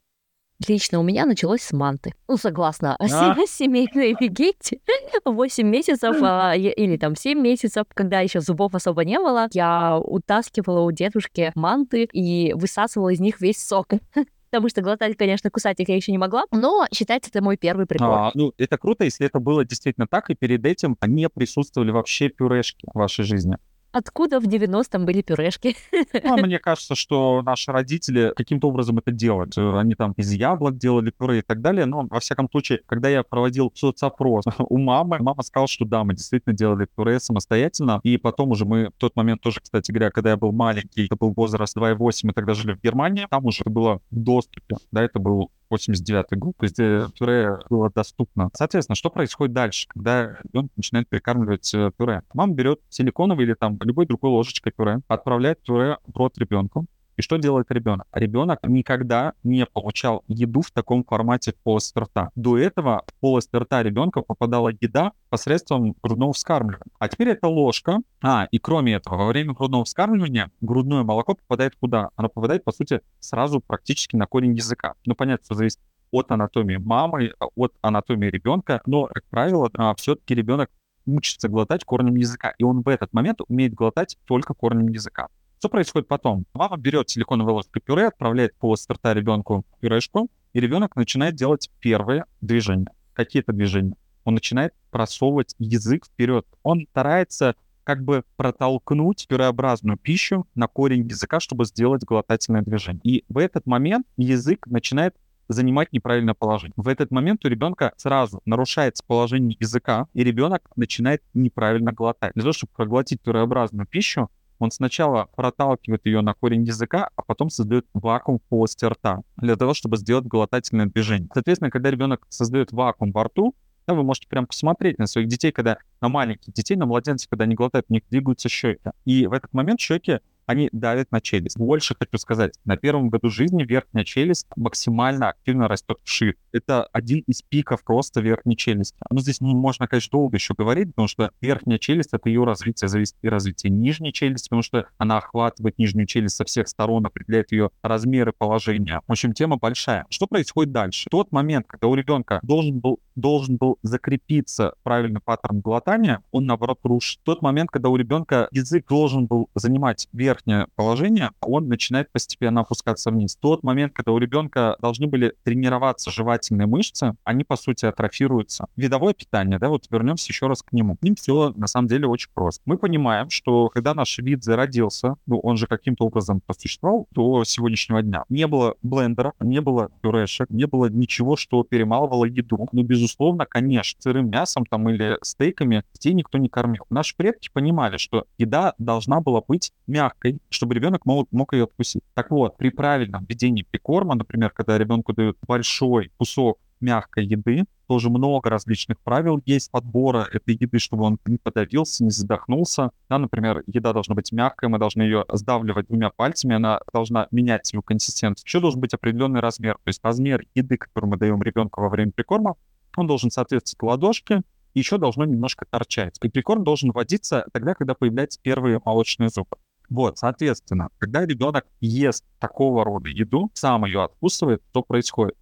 [0.67, 2.13] Лично у меня началось с манты.
[2.27, 3.07] Ну, согласно а?
[3.47, 4.81] семейной легенде,
[5.23, 10.81] 8 месяцев а, или там 7 месяцев, когда еще зубов особо не было, я утаскивала
[10.81, 13.87] у дедушки манты и высасывала из них весь сок.
[14.51, 17.85] Потому что глотать, конечно, кусать их я еще не могла, но считается это мой первый
[17.85, 18.07] прикол.
[18.07, 22.29] А, ну, это круто, если это было действительно так, и перед этим не присутствовали вообще
[22.29, 23.57] пюрешки в вашей жизни.
[23.91, 25.75] Откуда в 90-м были пюрешки?
[26.23, 29.57] Ну, мне кажется, что наши родители каким-то образом это делают.
[29.57, 31.85] Они там из яблок делали пюре и так далее.
[31.85, 36.13] Но, во всяком случае, когда я проводил соцопрос у мамы, мама сказала, что да, мы
[36.13, 37.99] действительно делали пюре самостоятельно.
[38.03, 41.15] И потом уже мы в тот момент тоже, кстати говоря, когда я был маленький, это
[41.15, 44.77] был возраст 2,8, мы тогда жили в Германии, там уже это было в доступе.
[44.91, 46.77] Да, это был 89 год, то есть
[47.17, 48.49] пюре было доступно.
[48.53, 52.23] Соответственно, что происходит дальше, когда ребенок начинает прикармливать э, пюре?
[52.33, 56.85] Мама берет силиконовый или там любой другой ложечкой пюре, отправляет пюре в рот ребенку,
[57.19, 58.07] и что делает ребенок?
[58.13, 62.31] Ребенок никогда не получал еду в таком формате в полость рта.
[62.35, 66.85] До этого в полость рта ребенка попадала еда посредством грудного вскармливания.
[66.97, 67.97] А теперь это ложка.
[68.23, 72.09] А, и кроме этого, во время грудного вскармливания грудное молоко попадает куда?
[72.15, 74.93] Оно попадает, по сути, сразу практически на корень языка.
[75.05, 75.79] Ну, понятно, что зависит
[76.11, 80.69] от анатомии мамы, от анатомии ребенка, но, как правило, а, все-таки ребенок
[81.05, 85.27] учится глотать корнем языка, и он в этот момент умеет глотать только корнем языка.
[85.59, 86.45] Что происходит потом?
[86.53, 92.23] Мама берет силиконовую ложку пюре, отправляет по рта ребенку пюрешку, и ребенок начинает делать первые
[92.39, 92.87] движения.
[93.11, 93.95] Какие это движения?
[94.23, 96.45] Он начинает просовывать язык вперед.
[96.63, 103.01] Он старается как бы протолкнуть пюреобразную пищу на корень языка, чтобы сделать глотательное движение.
[103.03, 105.17] И в этот момент язык начинает
[105.49, 106.73] занимать неправильное положение.
[106.77, 112.31] В этот момент у ребенка сразу нарушается положение языка, и ребенок начинает неправильно глотать.
[112.33, 117.49] Для того, чтобы проглотить пюреобразную пищу, он сначала проталкивает ее на корень языка, а потом
[117.49, 121.29] создает вакуум в полости рта для того, чтобы сделать глотательное движение.
[121.33, 123.55] Соответственно, когда ребенок создает вакуум во рту,
[123.87, 127.45] да, вы можете прям посмотреть на своих детей, когда на маленьких детей, на младенцев, когда
[127.45, 128.91] они глотают, у них двигаются щеки.
[129.05, 130.19] И в этот момент щеки
[130.49, 131.59] они давят на челюсть.
[131.59, 136.37] Больше хочу сказать, на первом году жизни верхняя челюсть максимально активно растет вширь.
[136.51, 138.97] Это один из пиков роста верхней челюсти.
[139.11, 143.15] Ну, здесь можно, конечно, долго еще говорить, потому что верхняя челюсть— это ее развитие, зависит
[143.21, 147.69] и развитие нижней челюсти, потому что она охватывает нижнюю челюсть со всех сторон, определяет ее
[147.83, 149.01] размеры, положения.
[149.05, 150.07] В общем, тема большая.
[150.09, 151.09] Что происходит дальше?
[151.09, 156.47] В тот момент, когда у ребенка должен был, должен был закрепиться правильный паттерн глотания, он,
[156.47, 157.19] наоборот, рушит.
[157.21, 162.11] В тот момент, когда у ребенка язык должен был занимать верх верхнее положение, он начинает
[162.11, 163.35] постепенно опускаться вниз.
[163.35, 168.67] В тот момент, когда у ребенка должны были тренироваться жевательные мышцы, они, по сути, атрофируются.
[168.75, 170.95] Видовое питание, да, вот вернемся еще раз к нему.
[170.95, 172.61] К ним все, на самом деле, очень просто.
[172.65, 178.01] Мы понимаем, что когда наш вид зародился, ну, он же каким-то образом посуществовал до сегодняшнего
[178.01, 182.67] дня, не было блендера, не было пюрешек, не было ничего, что перемалывало еду.
[182.71, 186.85] Ну, безусловно, конечно, сырым мясом там или стейками детей никто не кормил.
[186.89, 192.03] Наши предки понимали, что еда должна была быть мягкой, чтобы ребенок мог, мог ее откусить.
[192.13, 198.09] Так вот, при правильном ведении прикорма, например, когда ребенку дают большой кусок мягкой еды, тоже
[198.09, 202.91] много различных правил есть подбора этой еды, чтобы он не подавился, не задохнулся.
[203.09, 207.65] Да, например, еда должна быть мягкая, мы должны ее сдавливать двумя пальцами, она должна менять
[207.65, 208.45] свою консистенцию.
[208.45, 212.11] Еще должен быть определенный размер, то есть размер еды, которую мы даем ребенку во время
[212.11, 212.55] прикорма,
[212.95, 214.41] он должен соответствовать ладошке,
[214.75, 216.17] еще должно немножко торчать.
[216.21, 219.57] И прикорм должен вводиться тогда, когда появляются первые молочные зубы.
[219.89, 225.35] Вот, соответственно, когда ребенок ест такого рода еду, сам ее откусывает, что происходит?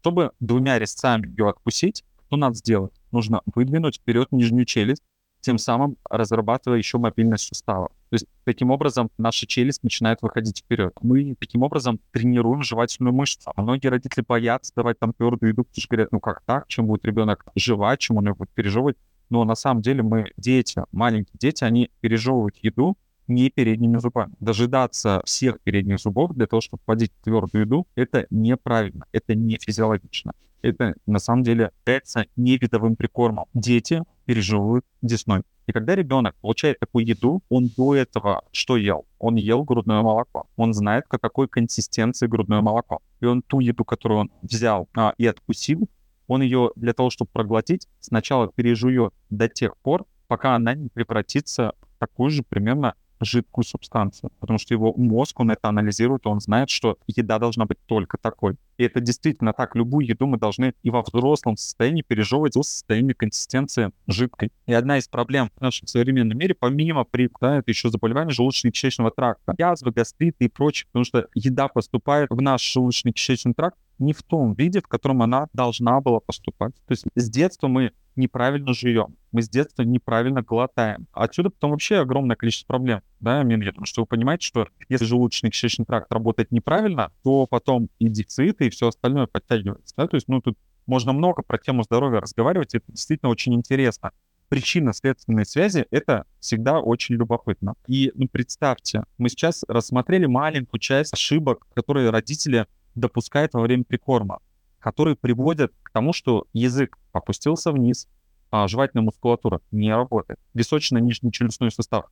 [0.00, 2.92] Чтобы двумя резцами ее откусить, что надо сделать?
[3.12, 5.02] Нужно выдвинуть вперед нижнюю челюсть,
[5.40, 7.88] тем самым разрабатывая еще мобильность сустава.
[8.10, 10.94] То есть таким образом наша челюсть начинает выходить вперед.
[11.02, 13.52] Мы таким образом тренируем жевательную мышцу.
[13.54, 16.86] А многие родители боятся давать там твердую еду, потому что говорят, ну как так, чем
[16.86, 18.96] будет ребенок жевать, чем он ее будет пережевывать.
[19.30, 22.96] Но на самом деле мы дети, маленькие дети, они пережевывают еду
[23.28, 24.34] не передними зубами.
[24.40, 30.32] Дожидаться всех передних зубов для того, чтобы вводить твердую еду, это неправильно, это не физиологично.
[30.62, 33.46] Это на самом деле является невидовым прикормом.
[33.52, 35.42] Дети переживают десной.
[35.66, 39.06] И когда ребенок получает такую еду, он до этого что ел?
[39.18, 40.46] Он ел грудное молоко.
[40.56, 43.00] Он знает, к какой консистенции грудное молоко.
[43.20, 45.88] И он ту еду, которую он взял а, и откусил,
[46.26, 51.74] он ее для того, чтобы проглотить, сначала пережует до тех пор, пока она не превратится
[51.82, 56.70] в такую же примерно жидкую субстанцию, потому что его мозг, он это анализирует, он знает,
[56.70, 58.56] что еда должна быть только такой.
[58.76, 59.76] И это действительно так.
[59.76, 64.50] Любую еду мы должны и во взрослом состоянии пережевывать в состоянии консистенции жидкой.
[64.66, 69.12] И одна из проблем в нашем современном мире, помимо при, да, это еще заболевания желудочно-кишечного
[69.14, 74.22] тракта, язвы, гастриты и прочее, потому что еда поступает в наш желудочно-кишечный тракт не в
[74.22, 76.74] том виде, в котором она должна была поступать.
[76.86, 81.06] То есть с детства мы неправильно живем, мы с детства неправильно глотаем.
[81.12, 85.06] Отсюда потом вообще огромное количество проблем, да, Амин, я думаю, что вы понимаете, что если
[85.06, 90.28] желудочно-кишечный тракт работает неправильно, то потом и дефициты, и все остальное подтягивается, да, то есть,
[90.28, 94.12] ну, тут можно много про тему здоровья разговаривать, это действительно очень интересно.
[94.48, 97.74] Причинно-следственные связи— это всегда очень любопытно.
[97.86, 104.40] И ну, представьте, мы сейчас рассмотрели маленькую часть ошибок, которые родители допускают во время прикорма,
[104.84, 108.06] которые приводят к тому, что язык опустился вниз,
[108.50, 112.04] а жевательная мускулатура не работает, височно-нижний челюстной сустав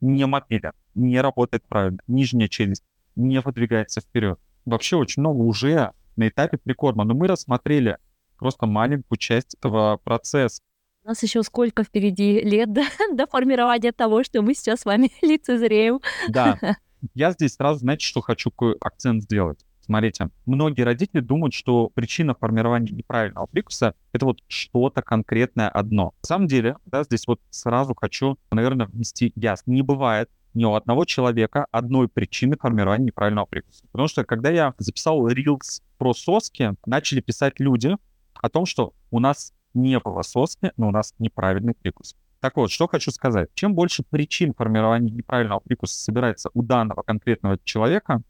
[0.00, 2.84] не мобилен, не работает правильно, нижняя челюсть
[3.16, 4.38] не выдвигается вперед.
[4.64, 7.98] Вообще очень много уже на этапе прикорма, но мы рассмотрели
[8.38, 10.62] просто маленькую часть этого процесса.
[11.02, 15.10] У нас еще сколько впереди лет до, до формирования того, что мы сейчас с вами
[15.22, 15.98] лицезреем.
[16.28, 16.60] Да.
[17.12, 19.64] Я здесь сразу, знаете, что хочу какой акцент сделать?
[19.90, 26.14] Смотрите, многие родители думают, что причина формирования неправильного прикуса— это вот что-то конкретное одно.
[26.22, 29.72] На самом деле, да, здесь вот сразу хочу, наверное, внести ясно.
[29.72, 33.84] Не бывает ни у одного человека одной причины формирования неправильного прикуса.
[33.90, 37.96] Потому что когда я записал Reels про соски, начали писать люди
[38.34, 42.14] о том, что у нас не было соски, но у нас неправильный прикус.
[42.38, 43.48] Так вот, что хочу сказать.
[43.54, 48.22] Чем больше причин формирования неправильного прикуса собирается у данного конкретного человека,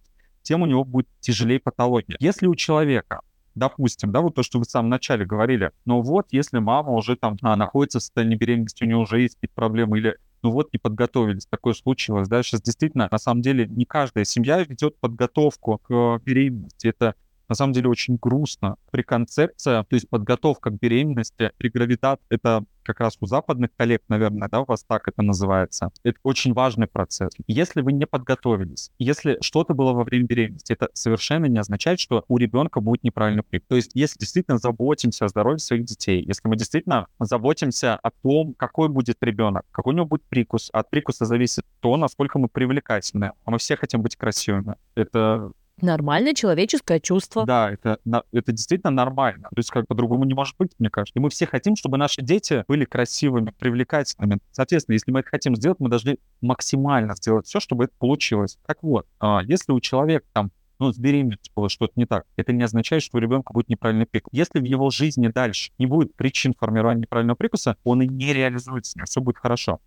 [0.43, 2.17] тем у него будет тяжелее патология.
[2.21, 3.21] Если у человека
[3.55, 7.17] допустим, да, вот то, что вы в самом начале говорили, но вот если мама уже
[7.17, 10.73] там а, находится в состоянии беременности, у нее уже есть какие-то проблемы, или ну вот
[10.73, 15.79] не подготовились, такое случилось, да, сейчас действительно, на самом деле, не каждая семья ведет подготовку
[15.79, 17.15] к беременности, это
[17.51, 18.77] на самом деле очень грустно.
[18.93, 24.03] При концепции, то есть подготовка к беременности, при гравитат, это как раз у западных коллег,
[24.09, 25.91] наверное, да, у вас так это называется.
[26.05, 27.33] Это очень важный процесс.
[27.47, 32.25] Если вы не подготовились, если что-то было во время беременности, это совершенно не означает, что
[32.29, 33.67] у ребенка будет неправильный прикус.
[33.69, 38.55] То есть если действительно заботимся о здоровье своих детей, если мы действительно заботимся о том,
[38.55, 43.33] какой будет ребенок, какой у него будет прикус, от прикуса зависит то, насколько мы привлекательны.
[43.45, 44.77] А мы все хотим быть красивыми.
[44.95, 47.45] Это Нормальное человеческое чувство.
[47.47, 47.99] Да, это,
[48.33, 49.49] это действительно нормально.
[49.51, 51.19] То есть как по-другому не может быть, мне кажется.
[51.19, 54.41] И мы все хотим, чтобы наши дети были красивыми, привлекательными.
[54.53, 58.59] Соответственно, если мы это хотим сделать, мы должны максимально сделать все, чтобы это получилось.
[58.67, 62.25] Так вот, а, если у человека там ну, с беременностью что-то не так.
[62.37, 64.31] Это не означает, что у ребенка будет неправильный прикус.
[64.33, 68.99] Если в его жизни дальше не будет причин формирования неправильного прикуса, он и не реализуется,
[69.05, 69.81] все будет хорошо.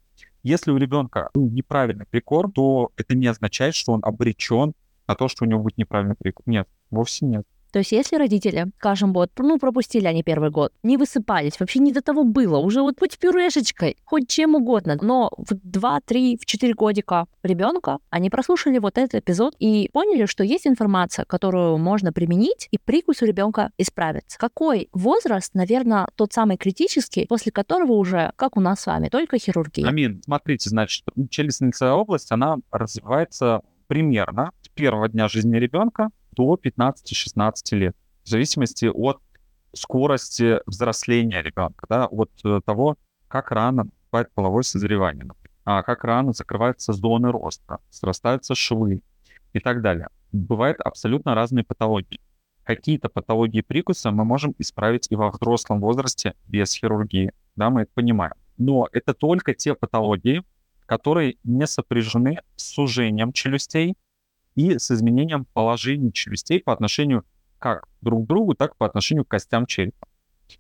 [0.43, 4.73] Если у ребенка ну, неправильный прикор, то это не означает, что он обречен
[5.07, 6.43] на то, что у него будет неправильный прикор.
[6.45, 7.45] Нет, вовсе нет.
[7.73, 11.91] То есть если родители, скажем, вот, ну, пропустили они первый год, не высыпались, вообще не
[11.91, 16.45] до того было, уже вот хоть пюрешечкой, хоть чем угодно, но в 2, 3, в
[16.45, 22.13] 4 годика ребенка они прослушали вот этот эпизод и поняли, что есть информация, которую можно
[22.13, 24.37] применить, и прикус у ребенка исправится.
[24.37, 29.39] Какой возраст, наверное, тот самый критический, после которого уже, как у нас с вами, только
[29.39, 29.87] хирургия?
[29.87, 37.95] Амин, смотрите, значит, челюстно-лицевая область, она развивается примерно первого дня жизни ребенка до 15-16 лет,
[38.23, 39.19] в зависимости от
[39.73, 45.25] скорости взросления ребенка, да, от э, того, как рано наступает половое созревание,
[45.65, 49.01] а как рано закрываются зоны роста, срастаются швы
[49.53, 50.07] и так далее.
[50.31, 52.19] Бывают абсолютно разные патологии.
[52.63, 57.91] Какие-то патологии прикуса мы можем исправить и во взрослом возрасте без хирургии, да, мы это
[57.93, 58.33] понимаем.
[58.57, 60.43] Но это только те патологии,
[60.85, 63.95] которые не сопряжены с сужением челюстей
[64.55, 67.25] и с изменением положения челюстей по отношению
[67.59, 70.07] как друг к другу, так и по отношению к костям черепа.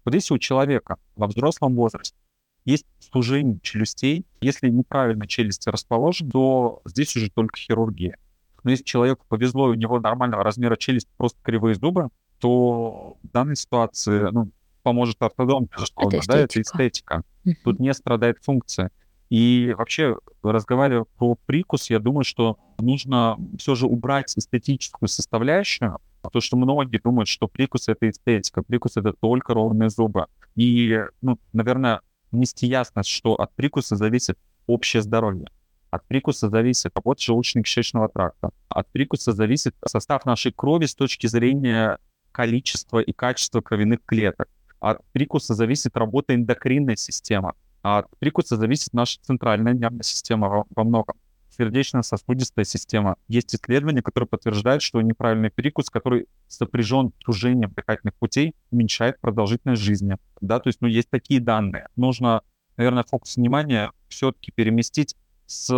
[0.05, 2.17] Вот если у человека во взрослом возрасте
[2.65, 8.17] есть сужение челюстей, если неправильно челюсти расположены, то здесь уже только хирургия.
[8.63, 13.55] Но если человеку повезло, у него нормального размера челюсть, просто кривые зубы, то в данной
[13.57, 14.51] ситуации ну,
[14.81, 17.23] поможет ортодонт, безусловно, это да, это эстетика.
[17.63, 18.91] Тут не страдает функция.
[19.33, 26.39] И вообще, разговаривая про прикус, я думаю, что нужно все же убрать эстетическую составляющую, потому
[26.39, 30.27] что многие думают, что прикус— это эстетика, прикус— это только ровные зубы.
[30.55, 35.47] И, ну, наверное, нести ясность, что от прикуса зависит общее здоровье.
[35.89, 38.51] От прикуса зависит работа желудочно-кишечного тракта.
[38.69, 41.97] От прикуса зависит состав нашей крови с точки зрения
[42.31, 44.47] количества и качества кровяных клеток.
[44.79, 47.53] От прикуса зависит работа эндокринной системы.
[47.83, 51.17] А от прикуса зависит наша центральная нервная система во, многом.
[51.49, 53.17] Сердечно-сосудистая система.
[53.27, 59.81] Есть исследования, которые подтверждают, что неправильный прикус, который сопряжен с сужением дыхательных путей, уменьшает продолжительность
[59.81, 60.17] жизни.
[60.41, 61.89] Да, то есть, ну, есть такие данные.
[61.97, 62.41] Нужно,
[62.77, 65.15] наверное, фокус внимания все-таки переместить
[65.45, 65.69] с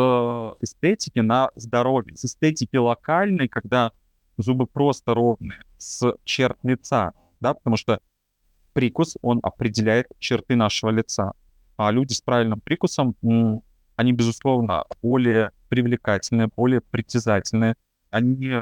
[0.61, 2.15] эстетики на здоровье.
[2.15, 3.91] С эстетики локальной, когда
[4.37, 7.99] зубы просто ровные, с черт лица, да, потому что
[8.73, 11.33] прикус, он определяет черты нашего лица
[11.77, 13.15] а люди с правильным прикусом,
[13.95, 17.75] они, безусловно, более привлекательные, более притязательные,
[18.09, 18.61] они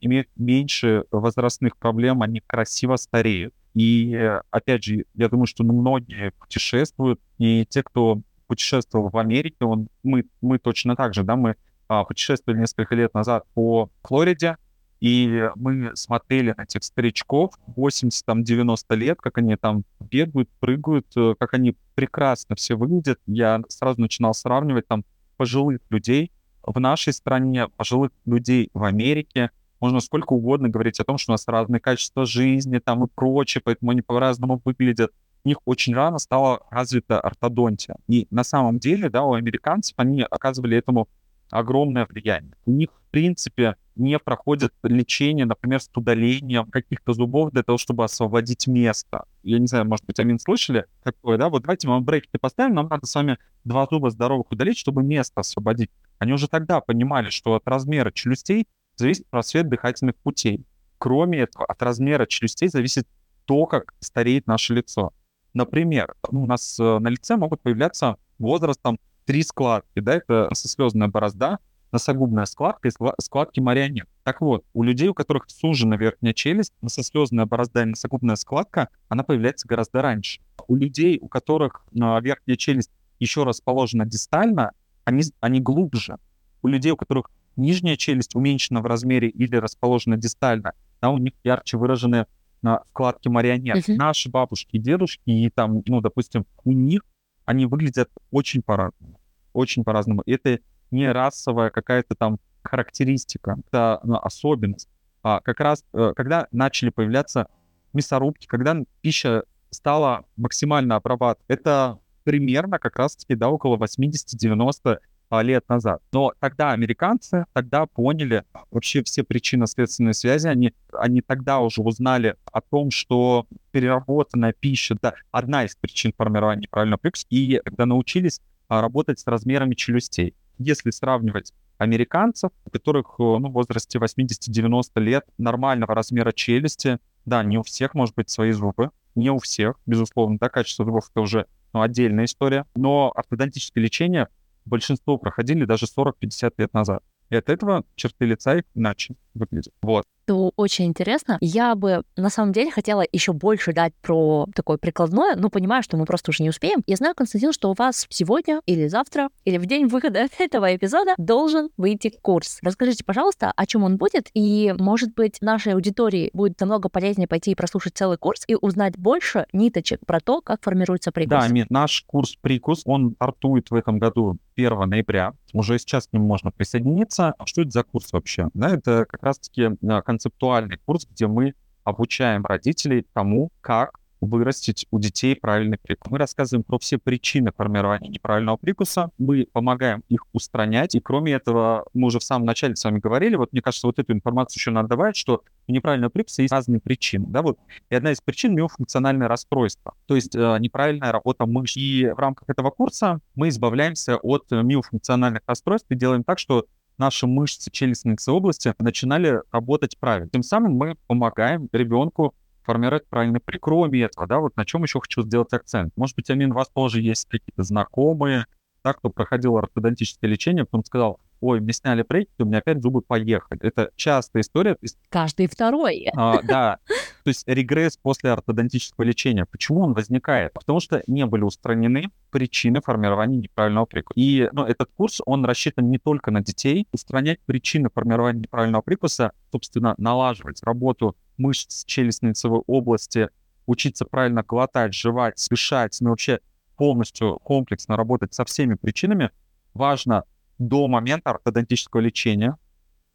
[0.00, 3.54] имеют меньше возрастных проблем, они красиво стареют.
[3.74, 4.14] И,
[4.50, 10.24] опять же, я думаю, что многие путешествуют, и те, кто путешествовал в Америке, он, мы,
[10.40, 11.56] мы точно так же, да, мы
[11.88, 14.56] а, путешествовали несколько лет назад по Флориде,
[15.00, 21.54] и мы смотрели на этих старичков 80-90 лет, как они там бегают, прыгают, э, как
[21.54, 23.18] они прекрасно все выглядят.
[23.26, 25.04] Я сразу начинал сравнивать там
[25.36, 26.32] пожилых людей
[26.62, 29.50] в нашей стране, пожилых людей в Америке.
[29.80, 33.60] Можно сколько угодно говорить о том, что у нас разные качества жизни там и прочее,
[33.64, 35.12] поэтому они по-разному выглядят.
[35.44, 37.96] У них очень рано стала развита ортодонтия.
[38.08, 41.08] И на самом деле, да, у американцев они оказывали этому
[41.50, 42.54] огромное влияние.
[42.64, 48.04] У них, в принципе, не проходит лечение, например, с удалением каких-то зубов для того, чтобы
[48.04, 49.24] освободить место.
[49.42, 51.48] Я не знаю, может быть, Амин слышали такое, да?
[51.48, 55.40] Вот давайте мы брекеты поставим, нам надо с вами два зуба здоровых удалить, чтобы место
[55.40, 55.90] освободить.
[56.18, 60.64] Они уже тогда понимали, что от размера челюстей зависит просвет дыхательных путей.
[60.98, 63.06] Кроме этого, от размера челюстей зависит
[63.44, 65.12] то, как стареет наше лицо.
[65.54, 71.08] Например, ну, у нас э, на лице могут появляться возрастом три складки, да, это сослезная
[71.08, 71.58] борозда,
[71.92, 74.08] носогубная складка и складки марионет.
[74.22, 79.22] Так вот, у людей, у которых сужена верхняя челюсть, носослезная борозда и носогубная складка, она
[79.24, 80.40] появляется гораздо раньше.
[80.68, 84.72] У людей, у которых а, верхняя челюсть еще расположена дистально,
[85.04, 86.16] они, они глубже.
[86.62, 91.32] У людей, у которых нижняя челюсть уменьшена в размере или расположена дистально, да, у них
[91.44, 92.26] ярче выражены
[92.62, 93.88] на складки марионет.
[93.88, 93.96] Uh-huh.
[93.96, 97.02] Наши бабушки и дедушки, и там, ну, допустим, у них
[97.46, 99.18] они выглядят очень по-разному.
[99.54, 100.22] Очень по-разному.
[100.26, 104.88] Это не расовая какая-то там характеристика, это ну, особенность.
[105.22, 107.48] А как раз, э, когда начали появляться
[107.92, 114.98] мясорубки, когда пища стала максимально обрабатывать, это примерно как раз-таки, да, около 80-90 а,
[115.30, 116.02] лет назад.
[116.12, 122.60] Но тогда американцы тогда поняли вообще все причинно-следственные связи, они, они тогда уже узнали о
[122.60, 128.80] том, что переработанная пища, да, одна из причин формирования неправильного прикуса, и когда научились а,
[128.80, 130.34] работать с размерами челюстей.
[130.58, 137.44] Если сравнивать американцев, у которых э, ну, в возрасте 80-90 лет нормального размера челюсти, да,
[137.44, 141.20] не у всех может быть свои зубы, не у всех, безусловно, да, качество зубов это
[141.20, 144.28] уже ну, отдельная история, но ортодонтическое лечение
[144.66, 147.02] большинство проходили даже 40-50 лет назад.
[147.30, 149.74] И от этого черты лица их иначе выглядят.
[149.82, 150.04] Вот.
[150.26, 151.38] Это очень интересно.
[151.40, 155.96] Я бы на самом деле хотела еще больше дать про такое прикладное, но понимаю, что
[155.96, 156.82] мы просто уже не успеем.
[156.86, 161.14] Я знаю, Константин, что у вас сегодня или завтра, или в день выхода этого эпизода
[161.16, 162.58] должен выйти курс.
[162.62, 167.52] Расскажите, пожалуйста, о чем он будет, и, может быть, нашей аудитории будет намного полезнее пойти
[167.52, 171.30] и прослушать целый курс и узнать больше ниточек про то, как формируется прикус.
[171.30, 175.34] Да, Мит, наш курс прикус, он стартует в этом году 1 ноября.
[175.52, 177.34] Уже сейчас к нему можно присоединиться.
[177.38, 178.48] А что это за курс вообще?
[178.54, 181.54] Да, это как раз-таки а, концептуальный курс, где мы
[181.84, 186.10] обучаем родителей тому, как вырастить у детей правильный прикус.
[186.10, 191.86] Мы рассказываем про все причины формирования неправильного прикуса, мы помогаем их устранять, и кроме этого,
[191.94, 194.70] мы уже в самом начале с вами говорили, вот мне кажется, вот эту информацию еще
[194.70, 197.58] надо добавить, что у неправильного прикуса есть разные причины, да, вот,
[197.90, 201.76] и одна из причин— миофункциональное расстройство, то есть э, неправильная работа мышц.
[201.76, 206.66] И в рамках этого курса мы избавляемся от миофункциональных расстройств и делаем так, что
[206.98, 210.28] наши мышцы челюстной области начинали работать правильно.
[210.28, 212.34] Тем самым мы помогаем ребенку
[212.66, 215.92] формировать правильный прикроме этого, да, вот на чем еще хочу сделать акцент.
[215.96, 218.46] Может быть, Амин, у вас тоже есть какие-то знакомые,
[218.84, 223.02] да, кто проходил ортодонтическое лечение, потом сказал, ой, мне сняли брекеты, у меня опять зубы
[223.02, 223.60] поехали.
[223.62, 224.76] Это частая история.
[225.08, 226.08] Каждый второй.
[226.16, 226.78] А, да.
[227.24, 229.44] То есть регресс после ортодонтического лечения.
[229.44, 230.52] Почему он возникает?
[230.52, 234.18] Потому что не были устранены причины формирования неправильного прикуса.
[234.18, 236.86] И ну, этот курс, он рассчитан не только на детей.
[236.92, 243.28] Устранять причины формирования неправильного прикуса, собственно, налаживать работу мышц челюстно-лицевой области,
[243.66, 246.40] учиться правильно глотать, жевать, дышать, ну вообще
[246.76, 249.30] полностью комплексно работать со всеми причинами,
[249.74, 250.24] важно
[250.58, 252.56] до момента ортодонтического лечения,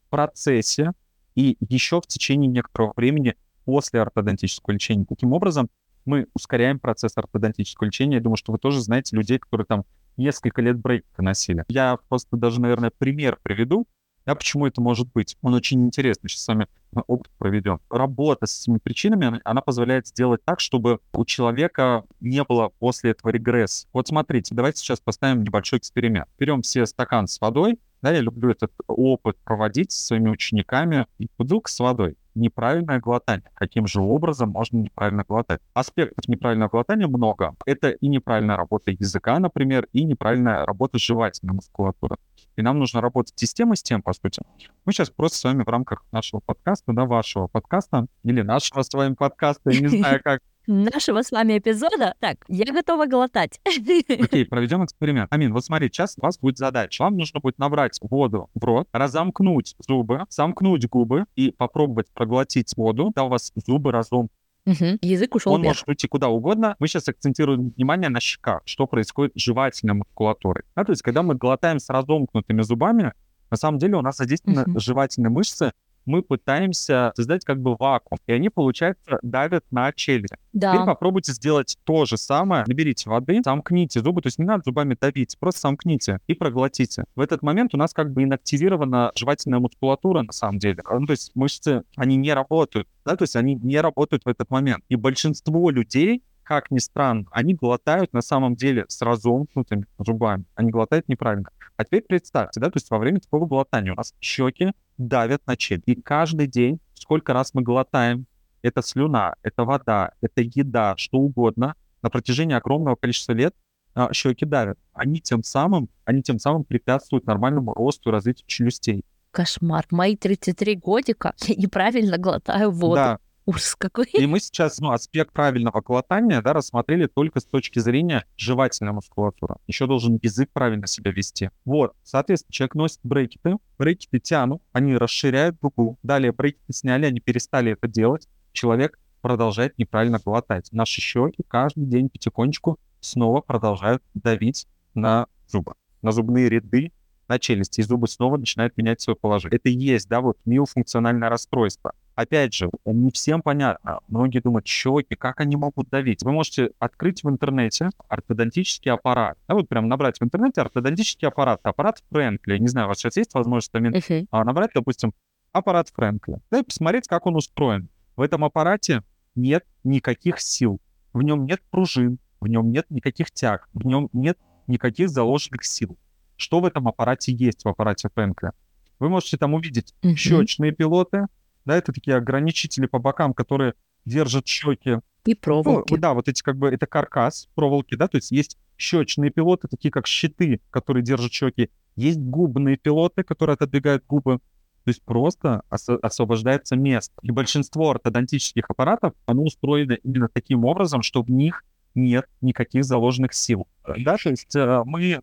[0.05, 0.91] в процессе
[1.35, 5.05] и еще в течение некоторого времени после ортодонтического лечения.
[5.05, 5.69] Таким образом,
[6.05, 8.15] мы ускоряем процесс ортодонтического лечения.
[8.15, 9.85] Я думаю, что вы тоже знаете людей, которые там
[10.17, 11.63] несколько лет брейк носили.
[11.69, 13.87] Я просто даже, наверное, пример приведу.
[14.25, 15.37] Да, почему это может быть?
[15.41, 16.29] Он очень интересный.
[16.29, 16.67] Сейчас с вами
[17.07, 17.79] опыт проведем.
[17.89, 23.31] Работа с этими причинами, она позволяет сделать так, чтобы у человека не было после этого
[23.31, 23.87] регресс.
[23.93, 26.27] Вот смотрите, давайте сейчас поставим небольшой эксперимент.
[26.37, 31.05] Берем все стакан с водой, да, я люблю этот опыт проводить со своими учениками.
[31.19, 32.17] И бутылка с водой.
[32.33, 33.49] Неправильное глотание.
[33.55, 35.59] Каким же образом можно неправильно глотать?
[35.73, 37.55] Аспектов неправильного глотания много.
[37.65, 42.15] Это и неправильная работа языка, например, и неправильная работа жевательной мускулатуры.
[42.55, 44.41] И нам нужно работать и с тем, и с тем, по сути.
[44.85, 48.93] Мы сейчас просто с вами в рамках нашего подкаста, да, вашего подкаста, или нашего с
[48.93, 52.13] вами подкаста, я не знаю, как нашего с вами эпизода.
[52.19, 53.59] Так, я готова глотать.
[53.65, 55.31] Окей, проведем эксперимент.
[55.33, 57.03] Амин, вот смотри, сейчас у вас будет задача.
[57.03, 63.05] Вам нужно будет набрать воду в рот, разомкнуть зубы, сомкнуть губы и попробовать проглотить воду.
[63.07, 64.29] Когда у вас зубы разом
[64.63, 64.99] Угу.
[65.01, 65.71] Язык ушел Он вверх.
[65.73, 66.75] может уйти куда угодно.
[66.77, 70.65] Мы сейчас акцентируем внимание на щеках, что происходит с жевательной мускулатурой.
[70.75, 73.13] Да, то есть, когда мы глотаем с разомкнутыми зубами,
[73.49, 74.79] на самом деле у нас задействованы Мгм.
[74.79, 75.73] жевательные мышцы,
[76.05, 80.33] мы пытаемся создать как бы вакуум, и они, получается, давят на челюсть.
[80.53, 80.85] Теперь Да.
[80.85, 82.63] попробуйте сделать то же самое.
[82.67, 87.05] Наберите воды, замкните зубы, то есть не надо зубами давить, просто сомкните и проглотите.
[87.15, 90.83] В этот момент у нас как бы инактивирована жевательная мускулатура на самом деле.
[90.89, 94.49] Ну, то есть мышцы, они не работают, да, то есть они не работают в этот
[94.49, 94.83] момент.
[94.89, 100.43] И большинство людей как ни странно, они глотают на самом деле с разомкнутыми зубами.
[100.55, 101.49] Они глотают неправильно.
[101.77, 105.55] А теперь представьте, да, то есть во время такого глотания у нас щеки давят на
[105.55, 105.87] челюсть.
[105.87, 108.25] И каждый день, сколько раз мы глотаем,
[108.63, 113.55] это слюна, это вода, это еда, что угодно, на протяжении огромного количества лет
[113.95, 114.77] а, щеки давят.
[114.91, 119.05] Они тем самым, они тем самым препятствуют нормальному росту и развитию челюстей.
[119.31, 119.85] Кошмар.
[119.89, 122.95] Мои 33 годика я неправильно глотаю воду.
[122.95, 124.05] Да, Ужас какой.
[124.05, 129.55] И мы сейчас ну, аспект правильного глотания да, рассмотрели только с точки зрения жевательной мускулатуры.
[129.67, 131.49] Еще должен язык правильно себя вести.
[131.65, 135.97] Вот, соответственно, человек носит брекеты, брекеты тянут, они расширяют губу.
[136.03, 138.27] Далее брекеты сняли, они перестали это делать.
[138.53, 140.69] Человек продолжает неправильно глотать.
[140.71, 146.91] Наши щеки каждый день потихонечку снова продолжают давить на зубы, на зубные ряды,
[147.27, 149.57] на челюсти, и зубы снова начинают менять свое положение.
[149.57, 151.93] Это и есть, да, вот миофункциональное расстройство.
[152.15, 153.99] Опять же, не всем понятно.
[154.07, 156.23] Многие думают, щеки, как они могут давить?
[156.23, 159.37] Вы можете открыть в интернете ортодонтический аппарат.
[159.47, 161.61] Да, вот прям набрать в интернете ортодонтический аппарат.
[161.63, 162.57] Аппарат Фрэнкли.
[162.57, 163.85] Не знаю, у вас сейчас есть возможность там,
[164.31, 165.13] а, набрать, допустим,
[165.53, 166.37] аппарат Фрэнкли.
[166.51, 167.89] Да, и посмотреть, как он устроен.
[168.15, 169.03] В этом аппарате
[169.35, 170.79] нет никаких сил.
[171.13, 174.37] В нем нет пружин, в нем нет никаких тяг, в нем нет
[174.67, 175.97] никаких заложенных сил.
[176.35, 178.51] Что в этом аппарате есть, в аппарате Фрэнкли?
[178.99, 180.15] Вы можете там увидеть Мгм.
[180.15, 181.25] щечные пилоты,
[181.65, 183.73] да, это такие ограничители по бокам, которые
[184.05, 185.93] держат щеки И проволоки.
[185.93, 189.67] Ну, да, вот эти как бы, это каркас проволоки, да, то есть есть щечные пилоты,
[189.67, 191.69] такие как щиты, которые держат щеки.
[191.95, 194.39] Есть губные пилоты, которые отодвигают губы.
[194.83, 197.13] То есть просто ос- освобождается место.
[197.21, 203.33] И большинство ортодонтических аппаратов, оно устроено именно таким образом, что в них нет никаких заложенных
[203.33, 203.67] сил.
[203.85, 205.21] Да, то есть э, мы,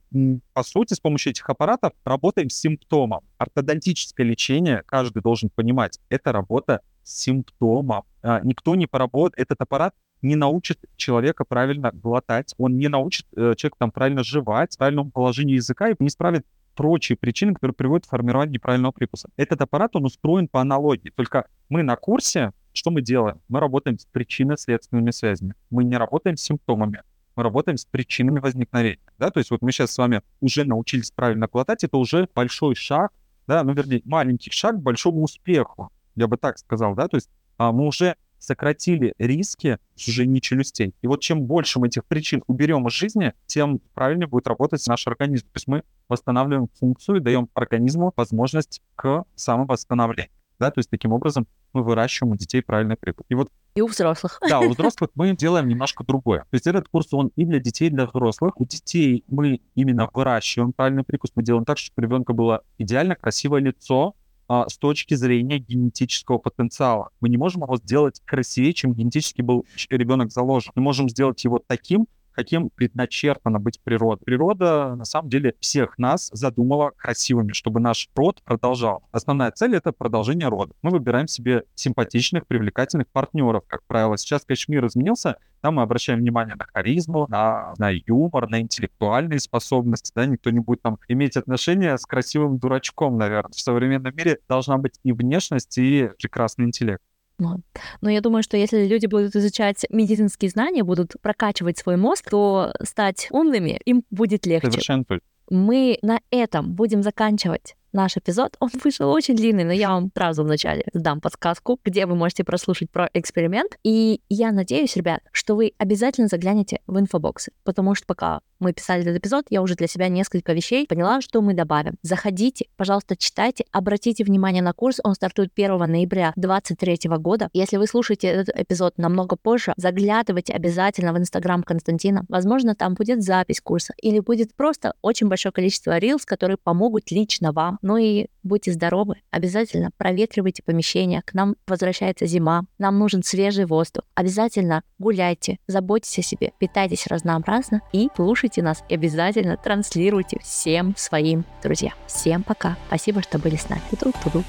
[0.52, 3.20] по сути, с помощью этих аппаратов работаем с симптомом.
[3.38, 8.04] Ортодонтическое лечение, каждый должен понимать, это работа с симптомом.
[8.22, 13.54] А, никто не поработает, этот аппарат не научит человека правильно глотать, он не научит э,
[13.56, 16.44] человека там правильно жевать, правильному положению языка и не исправит
[16.74, 19.28] прочие причины, которые приводят к формированию неправильного прикуса.
[19.36, 21.10] Этот аппарат, он устроен по аналогии.
[21.10, 23.40] Только мы на курсе, что мы делаем?
[23.48, 25.54] Мы работаем с причинно-следственными связями.
[25.70, 27.02] Мы не работаем с симптомами.
[27.38, 28.98] Мы работаем с причинами возникновения.
[29.16, 29.30] Да?
[29.30, 33.12] То есть вот мы сейчас с вами уже научились правильно глотать, это уже большой шаг,
[33.46, 37.30] да, ну, вернее, маленький шаг к большому успеху, я бы так сказал, да, то есть
[37.56, 40.96] а, мы уже сократили риски сужения челюстей.
[41.00, 45.06] И вот чем больше мы этих причин уберем из жизни, тем правильнее будет работать наш
[45.06, 45.46] организм.
[45.46, 50.32] То есть мы восстанавливаем функцию и даем организму возможность к самовосстановлению.
[50.58, 53.24] Да, то есть таким образом мы выращиваем у детей правильный прикус.
[53.28, 53.48] И вот
[53.78, 54.40] и у взрослых.
[54.48, 56.40] Да, у взрослых мы делаем немножко другое.
[56.40, 58.60] То есть этот курс, он и для детей, и для взрослых.
[58.60, 61.30] У детей мы именно выращиваем правильный прикус.
[61.36, 64.14] Мы делаем так, чтобы у ребенка было идеально красивое лицо,
[64.48, 67.10] а, с точки зрения генетического потенциала.
[67.20, 70.72] Мы не можем его сделать красивее, чем генетически был ребенок заложен.
[70.74, 72.06] Мы можем сделать его таким,
[72.38, 74.22] каким предначертано быть природа.
[74.24, 79.02] Природа, на самом деле, всех нас задумала красивыми, чтобы наш род продолжал.
[79.10, 80.72] Основная цель— это продолжение рода.
[80.82, 84.16] Мы выбираем себе симпатичных, привлекательных партнеров, как правило.
[84.16, 89.40] Сейчас, конечно, мир изменился, там мы обращаем внимание на харизму, на, на юмор, на интеллектуальные
[89.40, 93.50] способности, да, никто не будет там иметь отношения с красивым дурачком, наверное.
[93.50, 97.02] В современном мире должна быть и внешность, и прекрасный интеллект.
[97.38, 97.60] Вот.
[98.00, 102.72] Но я думаю, что если люди будут изучать медицинские знания, будут прокачивать свой мозг, то
[102.82, 104.72] стать умными им будет легче.
[104.72, 105.04] Совершенно.
[105.50, 108.56] Мы на этом будем заканчивать наш эпизод.
[108.60, 112.90] Он вышел очень длинный, но я вам сразу вначале дам подсказку, где вы можете прослушать
[112.90, 113.78] про эксперимент.
[113.82, 119.02] И я надеюсь, ребят, что вы обязательно заглянете в инфобоксы, потому что пока мы писали
[119.02, 121.96] этот эпизод, я уже для себя несколько вещей поняла, что мы добавим.
[122.02, 127.48] Заходите, пожалуйста, читайте, обратите внимание на курс, он стартует 1 ноября 2023 года.
[127.52, 132.24] Если вы слушаете этот эпизод намного позже, заглядывайте обязательно в инстаграм Константина.
[132.28, 137.52] Возможно, там будет запись курса или будет просто очень большое количество рилс, которые помогут лично
[137.52, 137.78] вам.
[137.82, 144.04] Ну и будьте здоровы, обязательно проветривайте помещение, к нам возвращается зима, нам нужен свежий воздух.
[144.14, 150.94] Обязательно гуляйте, заботьтесь о себе, питайтесь разнообразно и слушайте слушайте нас и обязательно транслируйте всем
[150.96, 151.92] своим друзьям.
[152.06, 152.76] Всем пока.
[152.88, 153.82] Спасибо, что были с нами.
[153.90, 154.44] Ту -ту -ту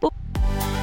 [0.00, 0.73] -ту.